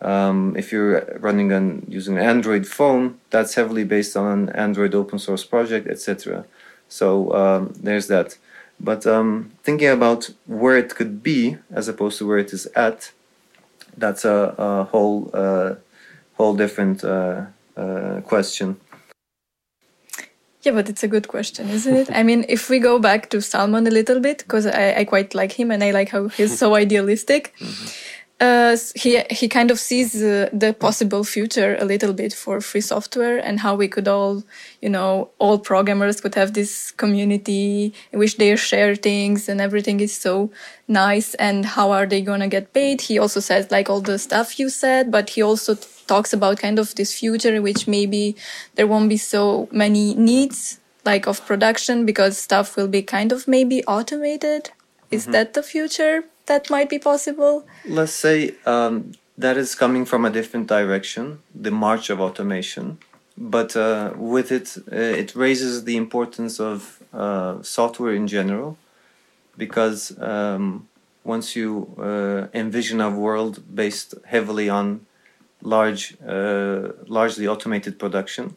Um, 0.03 0.55
if 0.57 0.71
you're 0.71 1.17
running 1.19 1.53
on 1.53 1.85
using 1.87 2.17
an 2.17 2.23
Android 2.23 2.67
phone, 2.67 3.19
that's 3.29 3.55
heavily 3.55 3.83
based 3.83 4.17
on 4.17 4.49
an 4.49 4.49
Android 4.49 4.93
open 4.93 5.17
source 5.19 5.45
project, 5.45 5.87
etc. 5.87 6.45
So 6.89 7.33
um, 7.33 7.73
there's 7.79 8.07
that. 8.07 8.37
But 8.79 9.07
um, 9.07 9.51
thinking 9.63 9.89
about 9.89 10.29
where 10.45 10.77
it 10.77 10.95
could 10.95 11.23
be 11.23 11.57
as 11.71 11.87
opposed 11.87 12.17
to 12.17 12.27
where 12.27 12.37
it 12.37 12.51
is 12.51 12.65
at, 12.75 13.11
that's 13.95 14.25
a, 14.25 14.55
a 14.57 14.83
whole 14.85 15.29
uh, 15.33 15.75
whole 16.33 16.55
different 16.55 17.03
uh, 17.03 17.45
uh, 17.77 18.21
question. 18.21 18.77
Yeah, 20.63 20.71
but 20.71 20.87
it's 20.87 21.03
a 21.03 21.09
good 21.09 21.27
question, 21.27 21.69
isn't 21.69 21.95
it? 21.95 22.09
I 22.11 22.23
mean, 22.23 22.45
if 22.47 22.69
we 22.69 22.79
go 22.79 22.97
back 22.97 23.29
to 23.31 23.41
Stallman 23.41 23.85
a 23.85 23.91
little 23.91 24.21
bit, 24.21 24.39
because 24.39 24.65
I, 24.65 24.93
I, 24.99 25.03
quite 25.03 25.35
like 25.35 25.51
him 25.51 25.71
and 25.71 25.83
I 25.83 25.91
like 25.91 26.07
how 26.07 26.29
he's 26.29 26.57
so 26.57 26.75
idealistic. 26.83 27.53
Mm-hmm. 27.59 27.87
Uh, 28.39 28.75
he 28.95 29.21
he 29.29 29.47
kind 29.47 29.71
of 29.71 29.79
sees 29.79 30.21
uh, 30.21 30.49
the 30.51 30.73
possible 30.73 31.23
future 31.23 31.77
a 31.79 31.85
little 31.85 32.13
bit 32.13 32.33
for 32.33 32.59
free 32.59 32.81
software 32.81 33.37
and 33.37 33.59
how 33.59 33.75
we 33.75 33.87
could 33.87 34.07
all, 34.07 34.43
you 34.81 34.89
know, 34.89 35.29
all 35.39 35.57
programmers 35.59 36.19
could 36.19 36.35
have 36.35 36.53
this 36.53 36.91
community 36.91 37.93
in 38.11 38.19
which 38.19 38.37
they 38.37 38.55
share 38.55 38.95
things 38.95 39.47
and 39.47 39.61
everything 39.61 39.99
is 39.99 40.15
so 40.15 40.49
nice. 40.87 41.35
And 41.35 41.65
how 41.65 41.91
are 41.91 42.05
they 42.05 42.21
gonna 42.21 42.47
get 42.47 42.73
paid? 42.73 43.01
He 43.01 43.19
also 43.19 43.39
says 43.39 43.71
like 43.71 43.89
all 43.89 44.01
the 44.01 44.19
stuff 44.19 44.59
you 44.59 44.69
said, 44.69 45.11
but 45.11 45.29
he 45.29 45.41
also 45.41 45.75
talks 46.07 46.33
about 46.33 46.57
kind 46.57 46.79
of 46.79 46.95
this 46.95 47.17
future 47.17 47.55
in 47.55 47.63
which 47.63 47.87
maybe 47.87 48.35
there 48.75 48.87
won't 48.87 49.09
be 49.09 49.17
so 49.17 49.69
many 49.71 50.15
needs 50.15 50.79
like 51.05 51.27
of 51.27 51.45
production 51.45 52.05
because 52.05 52.37
stuff 52.37 52.75
will 52.75 52.87
be 52.87 53.03
kind 53.03 53.31
of 53.31 53.47
maybe 53.47 53.83
automated. 53.85 54.71
Is 55.11 55.27
that 55.27 55.53
the 55.53 55.61
future 55.61 56.23
that 56.45 56.69
might 56.69 56.89
be 56.89 56.99
possible? 56.99 57.65
Let's 57.85 58.13
say 58.13 58.55
um, 58.65 59.13
that 59.37 59.57
is 59.57 59.75
coming 59.75 60.05
from 60.05 60.25
a 60.25 60.29
different 60.29 60.67
direction, 60.67 61.39
the 61.53 61.71
march 61.71 62.09
of 62.09 62.19
automation. 62.19 62.99
But 63.37 63.75
uh, 63.75 64.13
with 64.15 64.51
it, 64.51 64.77
uh, 64.91 64.95
it 64.95 65.35
raises 65.35 65.85
the 65.85 65.97
importance 65.97 66.59
of 66.59 67.01
uh, 67.13 67.61
software 67.63 68.13
in 68.13 68.27
general, 68.27 68.77
because 69.57 70.15
um, 70.19 70.87
once 71.23 71.55
you 71.55 71.95
uh, 71.97 72.47
envision 72.53 73.01
a 73.01 73.09
world 73.09 73.63
based 73.73 74.13
heavily 74.25 74.69
on 74.69 75.05
large, 75.61 76.15
uh, 76.27 76.89
largely 77.07 77.47
automated 77.47 77.97
production, 77.97 78.55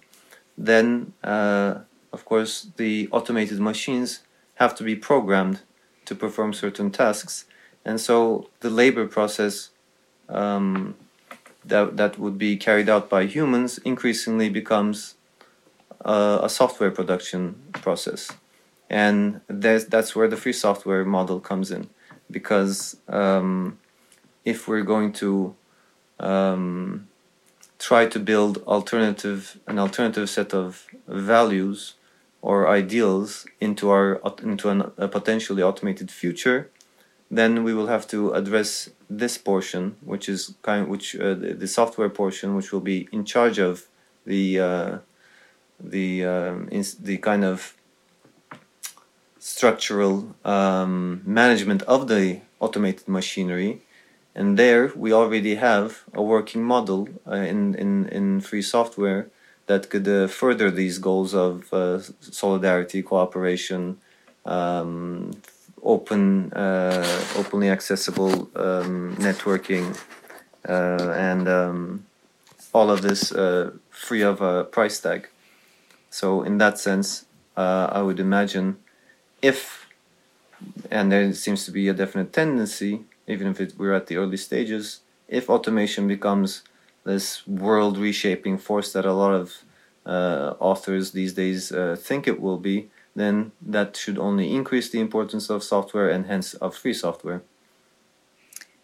then 0.58 1.12
uh, 1.24 1.78
of 2.12 2.24
course 2.24 2.68
the 2.76 3.08
automated 3.12 3.60
machines 3.60 4.20
have 4.56 4.74
to 4.74 4.82
be 4.82 4.96
programmed 4.96 5.60
to 6.04 6.14
perform 6.14 6.52
certain 6.52 6.90
tasks 6.90 7.46
and 7.86 8.00
so 8.00 8.50
the 8.60 8.68
labor 8.68 9.06
process 9.06 9.70
um, 10.28 10.96
that 11.64 11.96
that 11.96 12.18
would 12.18 12.36
be 12.36 12.56
carried 12.56 12.88
out 12.88 13.08
by 13.08 13.24
humans 13.24 13.78
increasingly 13.78 14.50
becomes 14.50 15.14
uh, 16.04 16.40
a 16.42 16.48
software 16.48 16.90
production 16.90 17.54
process, 17.72 18.32
and 18.90 19.40
that's 19.48 20.16
where 20.16 20.28
the 20.28 20.36
free 20.36 20.52
software 20.52 21.04
model 21.04 21.38
comes 21.40 21.70
in, 21.70 21.88
because 22.30 22.96
um, 23.08 23.78
if 24.44 24.66
we're 24.66 24.88
going 24.94 25.12
to 25.12 25.54
um, 26.18 27.06
try 27.78 28.04
to 28.06 28.18
build 28.18 28.58
alternative 28.64 29.60
an 29.68 29.78
alternative 29.78 30.28
set 30.28 30.52
of 30.52 30.86
values 31.06 31.94
or 32.42 32.68
ideals 32.68 33.46
into 33.60 33.90
our 33.90 34.20
into 34.42 34.68
an, 34.70 34.90
a 34.96 35.06
potentially 35.06 35.62
automated 35.62 36.10
future 36.10 36.68
then 37.30 37.64
we 37.64 37.74
will 37.74 37.88
have 37.88 38.06
to 38.08 38.32
address 38.32 38.90
this 39.10 39.38
portion, 39.38 39.96
which 40.00 40.28
is 40.28 40.54
kind, 40.62 40.88
which 40.88 41.16
uh, 41.16 41.34
the, 41.34 41.54
the, 41.54 41.66
software 41.66 42.08
portion, 42.08 42.54
which 42.54 42.72
will 42.72 42.80
be 42.80 43.08
in 43.12 43.24
charge 43.24 43.58
of 43.58 43.86
the 44.24 44.60
uh, 44.60 44.98
the 45.80 46.24
um, 46.24 46.68
the 47.00 47.18
kind 47.18 47.44
of 47.44 47.74
structural 49.38 50.34
um, 50.44 51.22
management 51.24 51.82
of 51.82 52.08
the 52.08 52.40
automated 52.60 53.06
machinery. 53.08 53.82
And 54.34 54.58
there 54.58 54.92
we 54.94 55.12
already 55.12 55.54
have 55.54 56.04
a 56.12 56.22
working 56.22 56.62
model 56.62 57.08
uh, 57.26 57.36
in, 57.36 57.74
in, 57.74 58.06
in 58.08 58.40
free 58.40 58.60
software 58.60 59.28
that 59.66 59.88
could 59.88 60.06
uh, 60.06 60.26
further 60.26 60.70
these 60.70 60.98
goals 60.98 61.32
of 61.34 61.72
uh, 61.72 62.00
solidarity, 62.20 63.02
cooperation, 63.02 63.98
um, 64.44 65.32
open, 65.86 66.52
uh, 66.52 67.24
openly 67.36 67.70
accessible 67.70 68.50
um, 68.56 69.16
networking, 69.18 69.96
uh, 70.68 71.12
and 71.30 71.48
um, 71.48 72.06
all 72.72 72.90
of 72.90 73.00
this 73.02 73.32
uh, 73.32 73.70
free 73.90 74.22
of 74.22 74.40
a 74.40 74.64
price 74.64 75.00
tag. 75.00 75.28
So 76.10 76.42
in 76.42 76.58
that 76.58 76.78
sense, 76.78 77.24
I 77.56 78.02
would 78.02 78.20
imagine 78.20 78.76
if, 79.40 79.86
and 80.90 81.10
there 81.10 81.32
seems 81.32 81.64
to 81.64 81.70
be 81.70 81.88
a 81.88 81.94
definite 81.94 82.32
tendency, 82.32 83.04
even 83.26 83.46
if 83.46 83.60
it, 83.60 83.74
we're 83.78 83.94
at 83.94 84.06
the 84.08 84.16
early 84.16 84.36
stages, 84.36 85.00
if 85.28 85.48
automation 85.48 86.06
becomes 86.06 86.62
this 87.04 87.46
world 87.46 87.96
reshaping 87.96 88.58
force 88.58 88.92
that 88.92 89.04
a 89.04 89.12
lot 89.12 89.32
of 89.32 89.62
uh, 90.04 90.54
authors 90.60 91.12
these 91.12 91.32
days 91.32 91.72
uh, 91.72 91.96
think 91.98 92.26
it 92.28 92.40
will 92.40 92.58
be, 92.58 92.90
then 93.16 93.50
that 93.60 93.96
should 93.96 94.18
only 94.18 94.54
increase 94.54 94.90
the 94.90 95.00
importance 95.00 95.50
of 95.50 95.64
software 95.64 96.08
and 96.08 96.26
hence 96.26 96.54
of 96.54 96.76
free 96.76 96.94
software. 96.94 97.42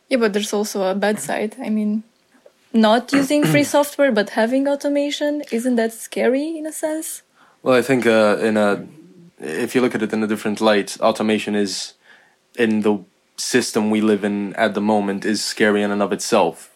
Yeah, 0.09 0.19
but 0.19 0.33
there's 0.33 0.53
also 0.53 0.83
a 0.83 0.95
bad 0.95 1.21
side. 1.21 1.57
I 1.61 1.69
mean, 1.69 2.03
not 2.73 3.13
using 3.13 3.45
free 3.45 3.65
software 3.77 4.11
but 4.11 4.31
having 4.31 4.67
automation 4.67 5.43
isn't 5.53 5.77
that 5.77 5.93
scary 5.93 6.59
in 6.59 6.67
a 6.67 6.73
sense? 6.73 7.23
Well, 7.63 7.77
I 7.77 7.83
think 7.83 8.07
uh, 8.07 8.39
in 8.41 8.57
a 8.57 8.87
if 9.39 9.75
you 9.75 9.81
look 9.81 9.95
at 9.95 10.03
it 10.03 10.13
in 10.13 10.23
a 10.23 10.27
different 10.27 10.61
light, 10.61 10.97
automation 11.01 11.55
is 11.55 11.95
in 12.57 12.81
the 12.81 12.99
system 13.37 13.91
we 13.91 14.01
live 14.01 14.25
in 14.25 14.55
at 14.55 14.75
the 14.75 14.81
moment 14.81 15.25
is 15.25 15.43
scary 15.43 15.83
in 15.83 15.91
and 15.91 16.03
of 16.03 16.13
itself, 16.13 16.75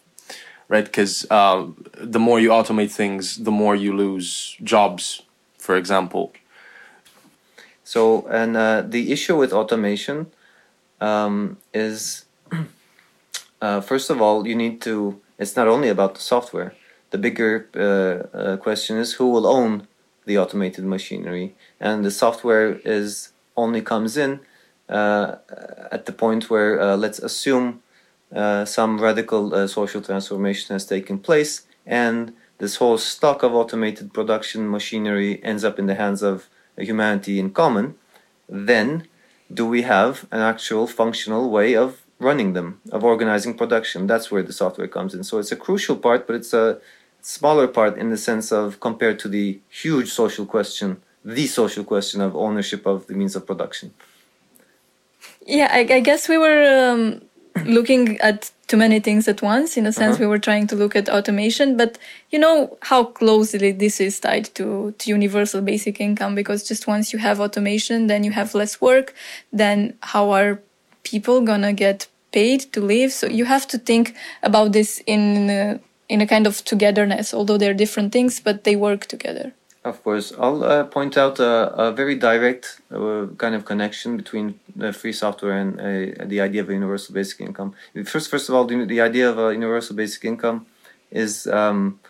right? 0.67 0.85
Because 0.85 1.25
uh, 1.29 1.65
the 1.93 2.19
more 2.19 2.39
you 2.39 2.49
automate 2.49 2.91
things, 2.91 3.37
the 3.37 3.51
more 3.51 3.75
you 3.75 3.95
lose 3.95 4.57
jobs, 4.63 5.21
for 5.57 5.75
example. 5.77 6.33
So, 7.87 8.27
and 8.27 8.57
uh, 8.57 8.83
the 8.85 9.13
issue 9.13 9.37
with 9.37 9.53
automation 9.53 10.27
um, 10.99 11.55
is, 11.73 12.25
uh, 13.61 13.79
first 13.79 14.09
of 14.09 14.21
all, 14.21 14.45
you 14.45 14.55
need 14.55 14.81
to. 14.81 15.21
It's 15.39 15.55
not 15.55 15.69
only 15.69 15.87
about 15.87 16.15
the 16.15 16.19
software. 16.19 16.73
The 17.11 17.17
bigger 17.17 17.69
uh, 17.73 18.37
uh, 18.37 18.57
question 18.57 18.97
is 18.97 19.13
who 19.13 19.29
will 19.31 19.47
own 19.47 19.87
the 20.25 20.37
automated 20.37 20.83
machinery, 20.83 21.55
and 21.79 22.03
the 22.03 22.11
software 22.11 22.81
is 22.83 23.31
only 23.55 23.81
comes 23.81 24.17
in 24.17 24.41
uh, 24.89 25.37
at 25.89 26.07
the 26.07 26.11
point 26.11 26.49
where 26.49 26.81
uh, 26.81 26.97
let's 26.97 27.19
assume 27.19 27.81
some 28.65 28.99
radical 28.99 29.65
social 29.69 30.01
transformation 30.01 30.75
has 30.75 30.85
taken 30.85 31.19
place, 31.19 31.65
and 31.85 32.33
this 32.57 32.75
whole 32.75 32.97
stock 32.97 33.43
of 33.43 33.53
automated 33.55 34.13
production 34.13 34.69
machinery 34.69 35.41
ends 35.41 35.63
up 35.63 35.79
in 35.79 35.85
the 35.85 35.95
hands 35.95 36.21
of 36.21 36.49
humanity 36.77 37.39
in 37.39 37.51
common, 37.51 37.95
then 38.47 39.07
do 39.53 39.65
we 39.65 39.83
have 39.83 40.25
an 40.31 40.41
actual 40.41 40.87
functional 40.87 41.49
way 41.49 41.75
of 41.75 42.01
running 42.19 42.53
them, 42.53 42.81
of 42.91 43.03
organizing 43.03 43.57
production? 43.57 44.07
That's 44.07 44.31
where 44.31 44.43
the 44.43 44.53
software 44.53 44.87
comes 44.87 45.13
in. 45.13 45.23
So 45.23 45.37
it's 45.37 45.51
a 45.51 45.55
crucial 45.55 45.95
part, 45.95 46.27
but 46.27 46.35
it's 46.35 46.53
a 46.53 46.79
smaller 47.21 47.67
part 47.67 47.97
in 47.97 48.09
the 48.09 48.17
sense 48.17 48.51
of 48.51 48.79
compared 48.79 49.19
to 49.19 49.27
the 49.27 49.59
huge 49.69 50.09
social 50.09 50.45
question, 50.45 51.01
the 51.23 51.47
social 51.47 51.83
question 51.83 52.21
of 52.21 52.35
ownership 52.35 52.85
of 52.85 53.07
the 53.07 53.13
means 53.13 53.35
of 53.35 53.45
production. 53.45 53.93
Yeah, 55.45 55.69
I, 55.71 55.79
I 55.79 55.99
guess 56.01 56.27
we 56.27 56.37
were 56.37 56.91
um, 56.91 57.21
looking 57.65 58.17
at 58.19 58.51
too 58.67 58.77
many 58.77 58.99
things 58.99 59.27
at 59.27 59.41
once. 59.41 59.77
In 59.77 59.85
a 59.85 59.93
sense, 59.93 60.15
uh-huh. 60.15 60.23
we 60.23 60.27
were 60.27 60.39
trying 60.39 60.67
to 60.67 60.75
look 60.75 60.95
at 60.95 61.09
automation, 61.09 61.77
but 61.77 61.97
you 62.29 62.39
know 62.39 62.77
how 62.81 63.05
closely 63.05 63.71
this 63.71 63.99
is 63.99 64.19
tied 64.19 64.53
to, 64.55 64.93
to 64.97 65.09
universal 65.09 65.61
basic 65.61 66.01
income 66.01 66.35
because 66.35 66.67
just 66.67 66.87
once 66.87 67.13
you 67.13 67.19
have 67.19 67.39
automation, 67.39 68.07
then 68.07 68.23
you 68.23 68.31
have 68.31 68.53
less 68.53 68.81
work. 68.81 69.13
Then 69.53 69.97
how 70.01 70.31
are 70.31 70.59
people 71.03 71.41
gonna 71.41 71.73
get 71.73 72.07
paid 72.31 72.61
to 72.73 72.81
live? 72.81 73.11
So 73.13 73.27
you 73.27 73.45
have 73.45 73.67
to 73.67 73.77
think 73.77 74.15
about 74.43 74.73
this 74.73 75.01
in 75.05 75.49
a, 75.49 75.79
in 76.09 76.21
a 76.21 76.27
kind 76.27 76.45
of 76.45 76.63
togetherness, 76.65 77.33
although 77.33 77.57
they're 77.57 77.73
different 77.73 78.11
things, 78.11 78.39
but 78.39 78.63
they 78.65 78.75
work 78.75 79.05
together. 79.05 79.53
Of 79.87 80.03
course, 80.03 80.33
I'll 80.37 80.63
uh, 80.63 80.83
point 80.83 81.17
out 81.17 81.39
a, 81.39 81.73
a 81.85 81.91
very 81.93 82.15
direct 82.15 82.81
uh, 82.91 83.27
kind 83.37 83.55
of 83.55 83.63
connection 83.63 84.17
between 84.17 84.59
the 84.75 84.91
free 84.91 85.13
software 85.13 85.57
and 85.57 85.79
uh, 85.79 86.25
the 86.25 86.41
idea 86.41 86.61
of 86.61 86.69
a 86.69 86.73
universal 86.73 87.13
basic 87.13 87.39
income. 87.39 87.73
First, 88.05 88.29
first 88.29 88.49
of 88.49 88.55
all, 88.55 88.65
the, 88.65 88.85
the 88.85 88.99
idea 88.99 89.29
of 89.29 89.39
a 89.39 89.53
universal 89.53 89.95
basic 89.95 90.25
income 90.25 90.65
is 91.09 91.47
um, 91.47 92.01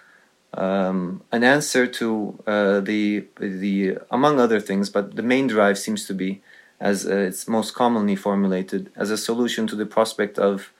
um, 0.56 1.22
an 1.32 1.44
answer 1.44 1.86
to 2.00 2.08
uh, 2.48 2.80
the 2.80 3.26
the 3.40 4.00
among 4.10 4.40
other 4.40 4.60
things, 4.60 4.90
but 4.90 5.16
the 5.16 5.22
main 5.34 5.46
drive 5.46 5.78
seems 5.78 6.08
to 6.08 6.16
be, 6.16 6.42
as 6.80 7.06
uh, 7.06 7.28
it's 7.30 7.48
most 7.48 7.76
commonly 7.76 8.16
formulated, 8.16 8.90
as 8.96 9.12
a 9.12 9.18
solution 9.18 9.68
to 9.68 9.76
the 9.76 9.86
prospect 9.86 10.40
of 10.40 10.74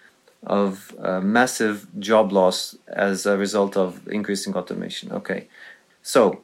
of 0.48 0.96
uh, 1.00 1.22
massive 1.22 1.86
job 2.00 2.32
loss 2.32 2.76
as 2.88 3.28
a 3.28 3.38
result 3.38 3.78
of 3.78 4.08
increasing 4.08 4.56
automation. 4.56 5.12
Okay, 5.12 5.48
so 6.02 6.42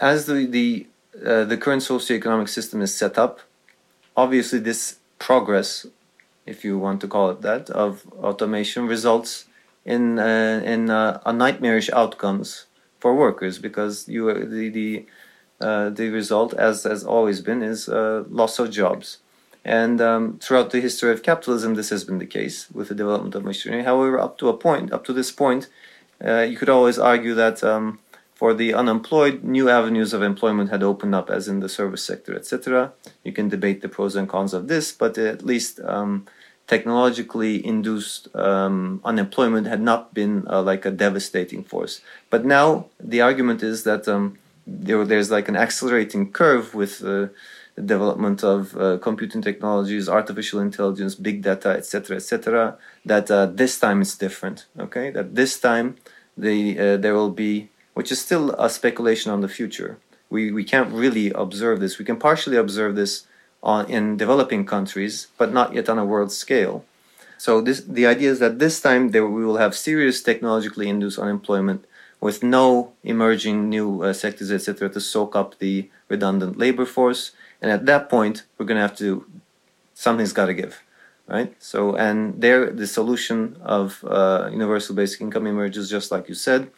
as 0.00 0.26
the 0.26 0.46
the 0.46 0.86
uh, 1.26 1.44
the 1.44 1.56
current 1.56 1.82
socioeconomic 1.82 2.48
system 2.48 2.80
is 2.80 2.96
set 2.96 3.18
up, 3.18 3.40
obviously 4.16 4.58
this 4.58 4.98
progress, 5.18 5.86
if 6.46 6.64
you 6.64 6.78
want 6.78 7.00
to 7.00 7.08
call 7.08 7.30
it 7.30 7.42
that, 7.42 7.68
of 7.70 8.06
automation 8.22 8.86
results 8.86 9.46
in 9.84 10.18
uh, 10.18 10.62
in 10.64 10.90
uh, 10.90 11.20
a 11.26 11.32
nightmarish 11.32 11.90
outcomes 11.90 12.66
for 12.98 13.14
workers 13.14 13.58
because 13.58 14.08
you 14.08 14.32
the 14.32 14.68
the 14.68 15.06
uh, 15.60 15.90
the 15.90 16.08
result 16.08 16.54
as 16.54 16.84
has 16.84 17.04
always 17.04 17.40
been 17.40 17.62
is 17.62 17.88
uh, 17.88 18.24
loss 18.30 18.58
of 18.58 18.70
jobs, 18.70 19.18
And 19.62 20.00
um, 20.00 20.38
throughout 20.38 20.70
the 20.70 20.80
history 20.80 21.12
of 21.12 21.22
capitalism, 21.22 21.74
this 21.74 21.90
has 21.90 22.02
been 22.04 22.18
the 22.18 22.26
case 22.26 22.70
with 22.72 22.88
the 22.88 22.94
development 22.94 23.34
of 23.34 23.44
machinery. 23.44 23.84
However, 23.84 24.18
up 24.18 24.38
to 24.38 24.48
a 24.48 24.56
point, 24.56 24.90
up 24.92 25.04
to 25.04 25.12
this 25.12 25.30
point, 25.30 25.68
uh, 26.24 26.40
you 26.50 26.56
could 26.56 26.70
always 26.70 26.98
argue 26.98 27.34
that 27.34 27.62
um, 27.62 27.98
for 28.40 28.54
the 28.54 28.72
unemployed, 28.72 29.44
new 29.44 29.68
avenues 29.68 30.14
of 30.14 30.22
employment 30.22 30.70
had 30.70 30.82
opened 30.82 31.14
up, 31.14 31.28
as 31.28 31.46
in 31.46 31.60
the 31.60 31.68
service 31.68 32.02
sector, 32.02 32.32
etc. 32.34 32.90
You 33.22 33.32
can 33.32 33.50
debate 33.50 33.82
the 33.82 33.90
pros 33.96 34.16
and 34.16 34.26
cons 34.26 34.54
of 34.54 34.66
this, 34.66 34.86
but 34.92 35.18
at 35.18 35.44
least 35.44 35.78
um, 35.84 36.26
technologically 36.66 37.54
induced 37.74 38.34
um, 38.34 39.02
unemployment 39.04 39.66
had 39.66 39.82
not 39.82 40.14
been 40.14 40.46
uh, 40.48 40.62
like 40.62 40.86
a 40.86 40.90
devastating 40.90 41.62
force. 41.62 42.00
But 42.30 42.46
now 42.46 42.86
the 42.98 43.20
argument 43.20 43.62
is 43.62 43.84
that 43.84 44.08
um, 44.08 44.38
there, 44.66 45.04
there's 45.04 45.30
like 45.30 45.48
an 45.50 45.56
accelerating 45.56 46.32
curve 46.32 46.74
with 46.74 47.04
uh, 47.04 47.26
the 47.74 47.82
development 47.84 48.42
of 48.42 48.74
uh, 48.74 48.96
computing 49.08 49.42
technologies, 49.42 50.08
artificial 50.08 50.60
intelligence, 50.60 51.14
big 51.14 51.42
data, 51.42 51.70
etc., 51.80 52.16
etc. 52.16 52.78
that 53.04 53.30
uh, 53.30 53.44
this 53.44 53.78
time 53.78 54.00
it's 54.00 54.16
different. 54.16 54.64
Okay, 54.78 55.10
that 55.10 55.34
this 55.34 55.60
time 55.60 55.96
the 56.38 56.78
uh, 56.78 56.96
there 56.96 57.14
will 57.14 57.34
be, 57.46 57.68
which 58.00 58.10
is 58.10 58.20
still 58.26 58.46
a 58.66 58.70
speculation 58.70 59.30
on 59.30 59.40
the 59.42 59.54
future. 59.58 59.92
We 60.34 60.42
we 60.58 60.64
can't 60.72 60.90
really 61.02 61.26
observe 61.44 61.76
this. 61.80 61.98
We 61.98 62.08
can 62.10 62.18
partially 62.28 62.58
observe 62.64 62.92
this 62.96 63.12
on 63.62 63.82
in 63.96 64.16
developing 64.16 64.62
countries, 64.64 65.14
but 65.40 65.52
not 65.58 65.74
yet 65.76 65.90
on 65.92 65.98
a 65.98 66.10
world 66.12 66.32
scale. 66.32 66.76
So 67.44 67.50
this 67.66 67.78
the 67.98 68.06
idea 68.14 68.30
is 68.34 68.38
that 68.44 68.58
this 68.64 68.80
time 68.80 69.02
there 69.12 69.26
we 69.38 69.44
will 69.44 69.60
have 69.64 69.84
serious 69.88 70.16
technologically 70.30 70.88
induced 70.94 71.18
unemployment 71.26 71.80
with 72.26 72.42
no 72.58 72.92
emerging 73.12 73.68
new 73.76 73.88
uh, 74.02 74.12
sectors, 74.22 74.50
etc., 74.56 74.88
to 74.90 75.00
soak 75.00 75.32
up 75.40 75.58
the 75.58 75.74
redundant 76.08 76.58
labor 76.64 76.86
force 76.96 77.22
and 77.60 77.70
at 77.70 77.86
that 77.86 78.08
point, 78.08 78.44
we're 78.56 78.66
going 78.66 78.76
to 78.76 78.82
have 78.82 78.96
to, 78.98 79.26
something's 79.94 80.32
got 80.32 80.46
to 80.46 80.54
give, 80.54 80.82
right? 81.26 81.54
So, 81.58 81.94
and 81.94 82.40
there, 82.40 82.70
the 82.70 82.86
solution 82.86 83.56
of 83.62 84.02
uh, 84.06 84.48
universal 84.50 84.94
basic 84.94 85.20
income 85.20 85.46
emerges 85.46 85.90
just 85.90 86.10
like 86.10 86.28
you 86.28 86.34
said, 86.34 86.70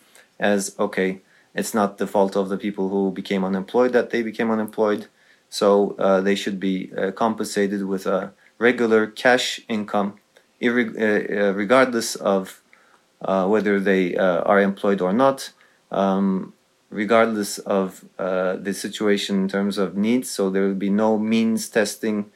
as 0.43 0.75
okay, 0.79 1.21
it's 1.55 1.75
not 1.75 1.99
the 1.99 2.07
fault 2.07 2.37
of 2.37 2.49
the 2.49 2.59
people 2.59 2.89
who 2.89 3.11
became 3.11 3.45
unemployed 3.45 3.93
that 3.93 4.11
they 4.11 4.23
became 4.23 4.51
unemployed. 4.51 5.07
So 5.49 5.95
uh, 5.99 6.21
they 6.21 6.35
should 6.35 6.59
be 6.59 6.93
uh, 6.97 7.13
compensated 7.13 7.85
with 7.87 8.07
a 8.07 8.33
regular 8.59 9.07
cash 9.07 9.61
income, 9.69 10.19
irre- 10.61 10.97
uh, 10.97 11.49
uh, 11.49 11.53
regardless 11.53 12.17
of 12.17 12.63
uh, 13.21 13.47
whether 13.47 13.79
they 13.79 14.17
are 14.17 14.61
employed 14.61 15.01
or 15.01 15.13
not. 15.13 15.53
Um, 15.91 16.55
regardless 16.93 17.59
of 17.59 18.05
uh, 18.19 18.57
the 18.57 18.75
situation 18.75 19.37
in 19.37 19.49
terms 19.49 19.79
of 19.79 19.97
needs. 19.97 20.31
So 20.31 20.51
there 20.51 20.65
will 20.65 20.75
be 20.75 20.91
no 20.91 21.19
means 21.19 21.69
testing, 21.69 22.31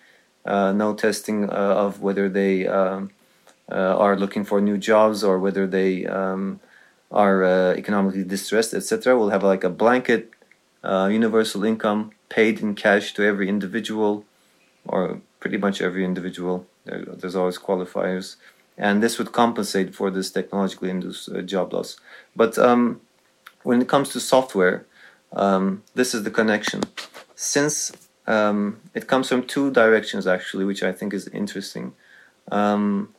uh, 0.44 0.72
no 0.72 0.94
testing 0.94 1.44
uh, 1.50 1.52
of 1.84 2.00
whether 2.00 2.28
they 2.28 2.66
um, 2.66 3.10
are 3.68 4.16
looking 4.16 4.44
for 4.44 4.60
new 4.60 4.78
jobs 4.78 5.22
or 5.22 5.38
whether 5.38 5.66
they 5.66 6.06
um, 6.06 6.60
are 7.10 7.44
uh, 7.44 7.74
economically 7.74 8.24
distressed, 8.24 8.74
etc. 8.74 9.16
We'll 9.16 9.30
have 9.30 9.42
like 9.42 9.64
a 9.64 9.70
blanket 9.70 10.32
universal 10.84 11.64
income 11.64 12.12
paid 12.28 12.60
in 12.60 12.74
cash 12.74 13.12
to 13.14 13.24
every 13.24 13.48
individual, 13.48 14.24
or 14.86 15.20
pretty 15.40 15.56
much 15.56 15.80
every 15.80 16.04
individual. 16.04 16.66
There, 16.84 17.04
there's 17.04 17.36
always 17.36 17.58
qualifiers, 17.58 18.36
and 18.78 19.02
this 19.02 19.18
would 19.18 19.32
compensate 19.32 19.94
for 19.94 20.10
this 20.10 20.30
technologically 20.30 20.90
induced 20.90 21.28
job 21.46 21.72
loss. 21.72 21.98
But 22.34 22.58
um, 22.58 23.00
when 23.62 23.80
it 23.82 23.88
comes 23.88 24.10
to 24.10 24.20
software, 24.20 24.86
um, 25.32 25.82
this 25.94 26.14
is 26.14 26.22
the 26.22 26.30
connection. 26.30 26.82
Since 27.34 27.92
um, 28.26 28.80
it 28.94 29.06
comes 29.06 29.28
from 29.28 29.42
two 29.44 29.70
directions 29.70 30.26
actually, 30.26 30.64
which 30.64 30.82
I 30.82 30.92
think 30.92 31.12
is 31.12 31.28
interesting. 31.28 31.94
Um, 32.50 33.14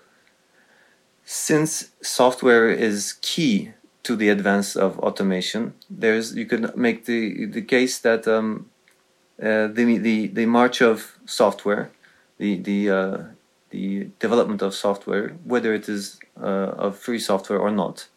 since 1.26 1.92
software 2.02 2.70
is 2.70 3.18
key 3.22 3.74
to 4.08 4.16
the 4.16 4.30
advance 4.30 4.76
of 4.76 4.98
automation, 5.00 5.74
there's 5.90 6.34
you 6.34 6.46
could 6.46 6.76
make 6.78 7.06
the 7.06 7.46
the 7.46 7.62
case 7.62 8.00
that 8.00 8.26
um, 8.28 8.70
uh, 9.42 9.68
the 9.68 9.98
the 9.98 10.28
the 10.28 10.46
march 10.46 10.82
of 10.82 11.18
software, 11.26 11.92
the 12.38 12.52
the 12.70 12.90
uh, 12.90 13.18
the 13.70 14.08
development 14.20 14.62
of 14.62 14.74
software, 14.74 15.36
whether 15.44 15.74
it 15.74 15.90
is 15.90 16.20
uh, 16.42 16.86
of 16.86 16.98
free 16.98 17.20
software 17.20 17.60
or 17.60 17.72
not, 17.72 18.08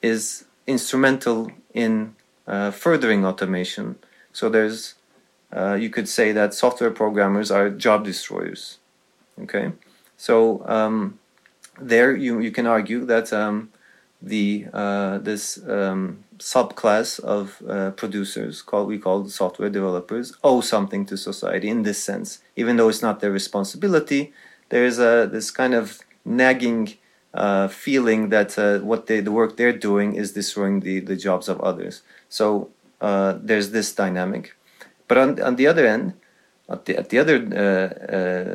is 0.00 0.46
instrumental 0.66 1.50
in 1.74 2.14
uh, 2.46 2.70
furthering 2.70 3.24
automation. 3.26 3.96
So 4.32 4.48
there's, 4.48 4.94
uh, 5.52 5.74
you 5.74 5.90
could 5.90 6.08
say 6.08 6.32
that 6.32 6.54
software 6.54 6.90
programmers 6.90 7.50
are 7.50 7.68
job 7.68 8.04
destroyers. 8.04 8.78
Okay, 9.42 9.72
so 10.16 10.62
um, 10.66 11.18
there 11.80 12.16
you 12.16 12.40
you 12.40 12.50
can 12.50 12.66
argue 12.66 13.04
that 13.04 13.30
um, 13.32 13.68
the 14.20 14.66
uh, 14.72 15.18
this 15.18 15.58
um, 15.68 16.24
subclass 16.38 17.20
of 17.20 17.62
uh, 17.68 17.90
producers 17.92 18.62
called 18.62 18.88
we 18.88 18.98
call 18.98 19.28
software 19.28 19.70
developers 19.70 20.32
owe 20.42 20.60
something 20.60 21.06
to 21.06 21.16
society 21.16 21.68
in 21.68 21.82
this 21.82 22.02
sense, 22.02 22.40
even 22.56 22.76
though 22.76 22.88
it's 22.88 23.02
not 23.02 23.20
their 23.20 23.30
responsibility. 23.30 24.32
There 24.70 24.84
is 24.84 24.98
a 24.98 25.28
this 25.30 25.50
kind 25.50 25.74
of 25.74 26.00
nagging 26.24 26.94
uh, 27.34 27.68
feeling 27.68 28.30
that 28.30 28.58
uh, 28.58 28.78
what 28.80 29.06
they, 29.06 29.20
the 29.20 29.32
work 29.32 29.56
they're 29.56 29.72
doing 29.72 30.14
is 30.14 30.32
destroying 30.32 30.80
the, 30.80 31.00
the 31.00 31.16
jobs 31.16 31.48
of 31.48 31.60
others. 31.60 32.02
So 32.28 32.70
uh, 33.00 33.38
there's 33.40 33.70
this 33.70 33.94
dynamic. 33.94 34.54
But 35.06 35.18
on, 35.18 35.40
on 35.40 35.56
the 35.56 35.66
other 35.66 35.86
end, 35.86 36.14
at 36.68 36.84
the, 36.84 36.96
at 36.96 37.08
the 37.08 37.18
other 37.18 37.36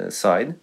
uh, 0.08 0.10
side, 0.10 0.56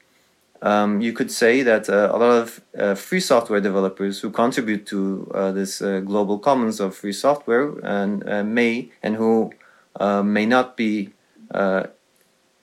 um, 0.62 1.01
you 1.01 1.12
could 1.12 1.31
say 1.31 1.62
that 1.62 1.88
uh, 1.88 2.11
a 2.12 2.18
lot 2.18 2.35
of 2.75 2.99
free 2.99 3.20
software 3.20 3.61
developers 3.61 4.20
who 4.20 4.31
contribute 4.31 4.87
to 4.87 5.31
this 5.55 5.81
global 5.81 6.38
commons 6.38 6.81
of 6.81 6.94
free 6.94 7.12
software 7.12 7.79
and 7.83 8.25
may 8.55 8.90
and 9.03 9.16
who 9.16 9.53
may 9.99 10.46
not 10.46 10.77
be 10.77 11.11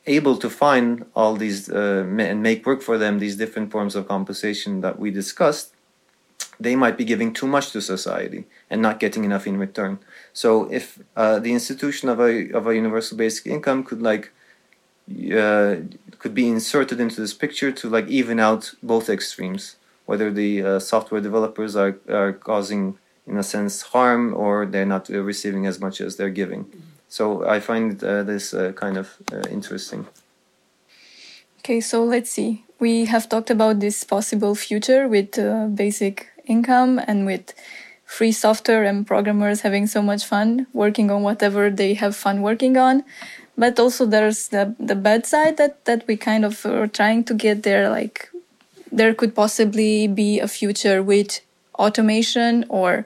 able 0.08 0.38
to 0.38 0.50
find 0.50 1.06
all 1.16 1.36
these 1.36 1.70
uh, 1.70 2.06
and 2.18 2.42
make 2.42 2.66
work 2.66 2.82
for 2.82 2.98
them 2.98 3.20
these 3.20 3.36
different 3.36 3.72
forms 3.72 3.96
of 3.96 4.08
compensation 4.08 4.82
that 4.82 4.98
we 4.98 5.12
discussed, 5.12 5.74
they 6.60 6.76
might 6.76 6.98
be 6.98 7.04
giving 7.04 7.34
too 7.34 7.46
much 7.46 7.72
to 7.72 7.82
society 7.82 8.46
and 8.70 8.82
not 8.82 9.00
getting 9.00 9.24
enough 9.26 9.46
in 9.46 9.58
return. 9.58 10.00
So 10.34 10.72
if 10.72 11.00
uh, 11.16 11.40
the 11.40 11.54
institution 11.54 12.10
of 12.10 12.20
a 12.20 12.50
of 12.52 12.66
a 12.66 12.74
universal 12.74 13.18
basic 13.18 13.46
income 13.46 13.84
could 13.84 14.02
like 14.02 14.32
uh, 15.10 15.78
could 16.20 16.34
be 16.34 16.48
inserted 16.48 17.00
into 17.00 17.22
this 17.22 17.34
picture 17.34 17.72
to 17.72 17.90
like 17.90 18.08
even 18.08 18.40
out 18.40 18.74
both 18.84 19.10
extremes, 19.10 19.78
whether 20.06 20.32
the 20.32 20.64
uh, 20.64 20.80
software 20.80 21.22
developers 21.22 21.76
are 21.76 21.98
are 22.10 22.34
causing 22.34 22.98
in 23.26 23.38
a 23.38 23.44
sense 23.44 23.82
harm 23.82 24.34
or 24.34 24.66
they're 24.66 24.86
not 24.86 25.10
receiving 25.10 25.66
as 25.66 25.80
much 25.80 26.00
as 26.02 26.16
they're 26.16 26.30
giving. 26.30 26.66
So 27.10 27.48
I 27.48 27.60
find 27.60 28.02
uh, 28.04 28.24
this 28.24 28.54
uh, 28.54 28.72
kind 28.74 28.98
of 28.98 29.18
uh, 29.32 29.44
interesting. 29.50 30.08
Okay, 31.60 31.82
so 31.82 32.04
let's 32.04 32.32
see. 32.32 32.64
We 32.80 33.06
have 33.06 33.28
talked 33.28 33.50
about 33.50 33.80
this 33.80 34.04
possible 34.04 34.56
future 34.56 35.08
with 35.08 35.38
uh, 35.38 35.68
basic 35.68 36.30
income 36.46 37.02
and 37.08 37.26
with 37.26 37.54
free 38.06 38.32
software 38.32 38.84
and 38.86 39.06
programmers 39.06 39.62
having 39.62 39.86
so 39.88 40.02
much 40.02 40.26
fun 40.26 40.68
working 40.74 41.12
on 41.12 41.24
whatever 41.24 41.70
they 41.70 41.94
have 41.96 42.16
fun 42.16 42.42
working 42.42 42.78
on. 42.78 43.04
But 43.58 43.80
also 43.80 44.06
there's 44.06 44.50
the, 44.50 44.76
the 44.80 44.96
bad 44.96 45.26
side 45.26 45.58
that, 45.58 45.86
that 45.86 46.06
we 46.08 46.16
kind 46.16 46.46
of 46.46 46.64
are 46.66 46.88
trying 46.88 47.24
to 47.26 47.34
get 47.34 47.64
there. 47.64 47.90
Like 47.90 48.30
there 48.92 49.14
could 49.14 49.36
possibly 49.36 50.08
be 50.08 50.40
a 50.40 50.48
future 50.48 51.02
with 51.02 51.42
automation 51.78 52.66
or 52.70 53.06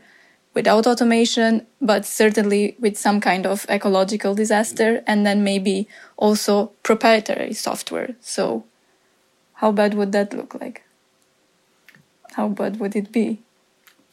without 0.54 0.86
automation, 0.86 1.66
but 1.80 2.06
certainly 2.06 2.76
with 2.80 2.98
some 2.98 3.22
kind 3.22 3.46
of 3.46 3.66
ecological 3.70 4.36
disaster, 4.36 5.02
and 5.08 5.26
then 5.26 5.44
maybe 5.44 5.88
also 6.18 6.68
proprietary 6.84 7.54
software. 7.54 8.16
So, 8.20 8.66
how 9.56 9.72
bad 9.72 9.94
would 9.94 10.12
that 10.12 10.34
look 10.34 10.60
like? 10.60 10.84
How 12.34 12.50
bad 12.50 12.80
would 12.80 12.96
it 12.96 13.12
be? 13.12 13.40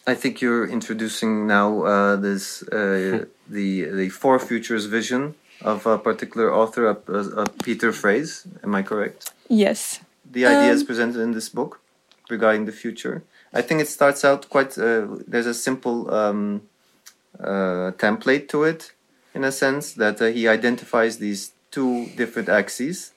I 0.07 0.15
think 0.15 0.41
you're 0.41 0.67
introducing 0.67 1.47
now 1.47 1.83
uh, 1.83 2.17
this 2.17 2.63
uh, 2.69 3.25
the 3.49 3.85
the 3.85 4.09
four 4.09 4.39
futures 4.39 4.87
vision 4.87 5.35
of 5.63 5.87
a 5.87 5.99
particular 5.99 6.55
author, 6.55 6.87
a, 6.87 6.97
a, 7.43 7.49
Peter 7.63 7.93
Frase. 7.93 8.47
Am 8.63 8.75
I 8.75 8.83
correct? 8.83 9.33
Yes. 9.49 10.01
The 10.31 10.47
ideas 10.47 10.83
um, 10.83 10.87
presented 10.87 11.21
in 11.21 11.33
this 11.33 11.49
book 11.49 11.81
regarding 12.31 12.67
the 12.67 12.73
future. 12.73 13.23
I 13.53 13.63
think 13.63 13.81
it 13.81 13.89
starts 13.89 14.25
out 14.25 14.49
quite. 14.49 14.77
Uh, 14.77 15.07
there's 15.27 15.47
a 15.47 15.55
simple 15.55 16.13
um, 16.13 16.63
uh, 17.41 17.93
template 17.97 18.49
to 18.49 18.65
it, 18.65 18.93
in 19.35 19.45
a 19.45 19.53
sense 19.53 19.93
that 19.95 20.21
uh, 20.21 20.27
he 20.27 20.47
identifies 20.47 21.19
these 21.19 21.53
two 21.71 22.07
different 22.17 22.49
axes 22.49 23.13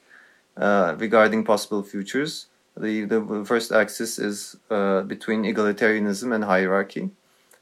uh, 0.58 0.96
regarding 0.98 1.44
possible 1.44 1.84
futures. 1.84 2.48
The 2.78 3.04
the 3.04 3.44
first 3.46 3.72
axis 3.72 4.18
is 4.18 4.56
uh, 4.70 5.02
between 5.02 5.44
egalitarianism 5.44 6.34
and 6.34 6.46
hierarchy, 6.46 7.10